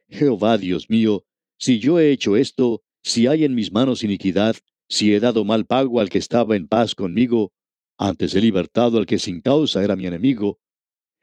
Jehová 0.09 0.59
Dios 0.59 0.88
mío, 0.88 1.24
si 1.59 1.81
yo 1.81 1.98
he 1.98 2.12
hecho 2.12 2.37
esto, 2.37 2.85
si 3.03 3.26
hay 3.26 3.44
en 3.44 3.57
mis 3.57 3.72
manos 3.72 4.05
iniquidad, 4.05 4.55
si 4.88 5.12
he 5.12 5.18
dado 5.18 5.44
mal 5.44 5.66
pago 5.66 5.98
al 5.98 6.09
que 6.09 6.18
estaba 6.18 6.55
en 6.55 6.68
paz 6.68 6.94
conmigo, 6.94 7.53
antes 8.00 8.34
he 8.34 8.40
libertado 8.40 8.96
al 8.96 9.04
que 9.04 9.18
sin 9.18 9.42
causa 9.42 9.84
era 9.84 9.94
mi 9.94 10.06
enemigo. 10.06 10.58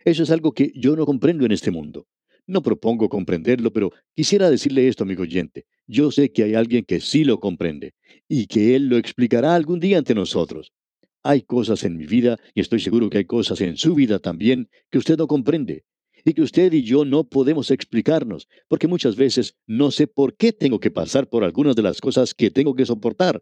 Eso 0.05 0.21
es 0.21 0.29
algo 0.29 0.51
que 0.51 0.71
yo 0.75 0.95
no 0.95 1.07
comprendo 1.07 1.43
en 1.43 1.51
este 1.51 1.71
mundo. 1.71 2.05
No 2.45 2.61
propongo 2.61 3.09
comprenderlo, 3.09 3.73
pero 3.73 3.91
quisiera 4.15 4.51
decirle 4.51 4.87
esto, 4.87 5.03
amigo 5.03 5.23
oyente. 5.23 5.65
Yo 5.87 6.11
sé 6.11 6.31
que 6.31 6.43
hay 6.43 6.53
alguien 6.53 6.85
que 6.85 6.99
sí 6.99 7.23
lo 7.23 7.39
comprende 7.39 7.95
y 8.27 8.45
que 8.45 8.75
él 8.75 8.89
lo 8.89 8.97
explicará 8.97 9.55
algún 9.55 9.79
día 9.79 9.97
ante 9.97 10.13
nosotros. 10.13 10.71
Hay 11.23 11.41
cosas 11.41 11.83
en 11.83 11.97
mi 11.97 12.05
vida, 12.05 12.37
y 12.53 12.61
estoy 12.61 12.79
seguro 12.79 13.09
que 13.09 13.17
hay 13.17 13.25
cosas 13.25 13.59
en 13.61 13.75
su 13.75 13.95
vida 13.95 14.19
también, 14.19 14.69
que 14.91 14.99
usted 14.99 15.17
no 15.17 15.25
comprende, 15.25 15.83
y 16.23 16.33
que 16.33 16.43
usted 16.43 16.71
y 16.73 16.83
yo 16.83 17.05
no 17.05 17.23
podemos 17.27 17.71
explicarnos, 17.71 18.47
porque 18.67 18.87
muchas 18.87 19.15
veces 19.15 19.55
no 19.65 19.89
sé 19.89 20.05
por 20.05 20.37
qué 20.37 20.53
tengo 20.53 20.79
que 20.79 20.91
pasar 20.91 21.27
por 21.27 21.43
algunas 21.43 21.75
de 21.75 21.81
las 21.81 21.99
cosas 22.01 22.35
que 22.35 22.51
tengo 22.51 22.75
que 22.75 22.85
soportar. 22.85 23.41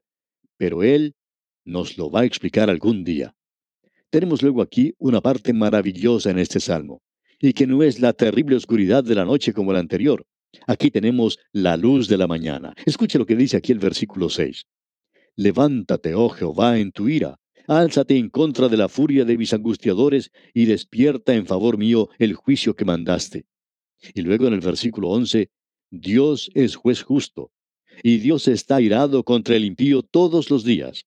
Pero 0.58 0.84
Él 0.84 1.16
nos 1.66 1.98
lo 1.98 2.10
va 2.10 2.22
a 2.22 2.26
explicar 2.26 2.70
algún 2.70 3.04
día. 3.04 3.36
Tenemos 4.10 4.42
luego 4.42 4.62
aquí 4.62 4.94
una 4.98 5.20
parte 5.20 5.52
maravillosa 5.52 6.30
en 6.32 6.40
este 6.40 6.60
salmo, 6.60 7.02
y 7.40 7.54
que 7.54 7.68
no 7.68 7.84
es 7.84 8.00
la 8.00 8.14
terrible 8.14 8.56
oscuridad 8.56 9.04
de 9.04 9.16
la 9.16 9.26
noche 9.26 9.52
como 9.52 9.74
la 9.74 9.80
anterior. 9.80 10.26
Aquí 10.68 10.90
tenemos 10.90 11.38
la 11.52 11.76
luz 11.76 12.08
de 12.08 12.18
la 12.18 12.28
mañana. 12.28 12.74
Escuche 12.86 13.18
lo 13.18 13.26
que 13.26 13.36
dice 13.36 13.58
aquí 13.58 13.72
el 13.72 13.80
versículo 13.80 14.30
6. 14.30 14.66
Levántate, 15.36 16.16
oh 16.16 16.30
Jehová, 16.30 16.80
en 16.80 16.92
tu 16.92 17.10
ira. 17.10 17.38
Álzate 17.68 18.16
en 18.16 18.30
contra 18.30 18.70
de 18.70 18.78
la 18.78 18.88
furia 18.88 19.26
de 19.26 19.38
mis 19.38 19.54
angustiadores 19.54 20.32
y 20.54 20.66
despierta 20.66 21.34
en 21.34 21.46
favor 21.46 21.78
mío 21.78 22.10
el 22.20 22.36
juicio 22.36 22.76
que 22.76 22.86
mandaste. 22.86 23.46
Y 24.14 24.22
luego 24.22 24.48
en 24.48 24.54
el 24.54 24.60
versículo 24.62 25.10
11, 25.10 25.50
Dios 25.90 26.52
es 26.54 26.76
juez 26.76 27.02
justo, 27.02 27.52
y 28.04 28.18
Dios 28.18 28.48
está 28.48 28.82
irado 28.82 29.24
contra 29.24 29.56
el 29.56 29.66
impío 29.66 30.04
todos 30.04 30.50
los 30.50 30.64
días. 30.64 31.06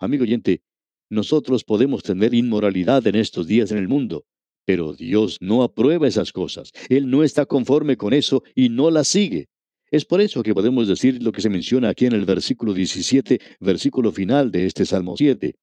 Amigo 0.00 0.22
oyente, 0.22 0.62
nosotros 1.10 1.62
podemos 1.62 2.02
tener 2.02 2.32
inmoralidad 2.32 3.06
en 3.06 3.16
estos 3.16 3.46
días 3.46 3.70
en 3.70 3.76
el 3.76 3.86
mundo, 3.86 4.24
pero 4.64 4.94
Dios 4.94 5.36
no 5.40 5.62
aprueba 5.62 6.08
esas 6.08 6.32
cosas. 6.32 6.72
Él 6.88 7.10
no 7.10 7.22
está 7.22 7.44
conforme 7.44 7.98
con 7.98 8.14
eso 8.14 8.42
y 8.54 8.70
no 8.70 8.90
las 8.90 9.08
sigue. 9.08 9.50
Es 9.90 10.06
por 10.06 10.22
eso 10.22 10.42
que 10.42 10.54
podemos 10.54 10.88
decir 10.88 11.22
lo 11.22 11.32
que 11.32 11.42
se 11.42 11.50
menciona 11.50 11.90
aquí 11.90 12.06
en 12.06 12.14
el 12.14 12.24
versículo 12.24 12.72
17, 12.72 13.40
versículo 13.60 14.10
final 14.10 14.50
de 14.50 14.64
este 14.64 14.86
Salmo 14.86 15.16
7. 15.18 15.54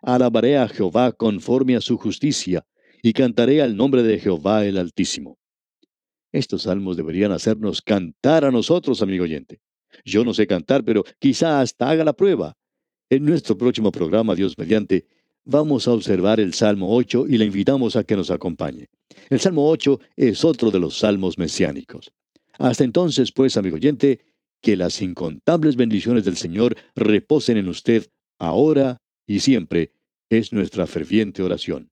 Alabaré 0.00 0.58
a 0.58 0.68
Jehová 0.68 1.10
conforme 1.10 1.74
a 1.74 1.80
su 1.80 1.96
justicia, 1.98 2.64
y 3.02 3.14
cantaré 3.14 3.62
al 3.62 3.76
nombre 3.76 4.04
de 4.04 4.20
Jehová 4.20 4.64
el 4.64 4.78
Altísimo. 4.78 5.38
Estos 6.30 6.62
salmos 6.62 6.96
deberían 6.96 7.32
hacernos 7.32 7.82
cantar 7.82 8.44
a 8.44 8.52
nosotros, 8.52 9.02
amigo 9.02 9.24
oyente. 9.24 9.60
Yo 10.04 10.24
no 10.24 10.34
sé 10.34 10.46
cantar, 10.46 10.84
pero 10.84 11.02
quizá 11.18 11.60
hasta 11.60 11.90
haga 11.90 12.04
la 12.04 12.12
prueba. 12.12 12.56
En 13.12 13.26
nuestro 13.26 13.58
próximo 13.58 13.92
programa, 13.92 14.34
Dios 14.34 14.56
mediante, 14.56 15.06
vamos 15.44 15.86
a 15.86 15.92
observar 15.92 16.40
el 16.40 16.54
Salmo 16.54 16.96
8 16.96 17.26
y 17.28 17.36
le 17.36 17.44
invitamos 17.44 17.94
a 17.94 18.04
que 18.04 18.16
nos 18.16 18.30
acompañe. 18.30 18.86
El 19.28 19.38
Salmo 19.38 19.68
8 19.68 20.00
es 20.16 20.46
otro 20.46 20.70
de 20.70 20.80
los 20.80 20.96
salmos 20.96 21.36
mesiánicos. 21.36 22.10
Hasta 22.58 22.84
entonces, 22.84 23.30
pues, 23.30 23.58
amigo 23.58 23.76
oyente, 23.76 24.20
que 24.62 24.78
las 24.78 25.02
incontables 25.02 25.76
bendiciones 25.76 26.24
del 26.24 26.38
Señor 26.38 26.74
reposen 26.94 27.58
en 27.58 27.68
usted 27.68 28.08
ahora 28.38 29.02
y 29.26 29.40
siempre, 29.40 29.92
es 30.30 30.54
nuestra 30.54 30.86
ferviente 30.86 31.42
oración. 31.42 31.91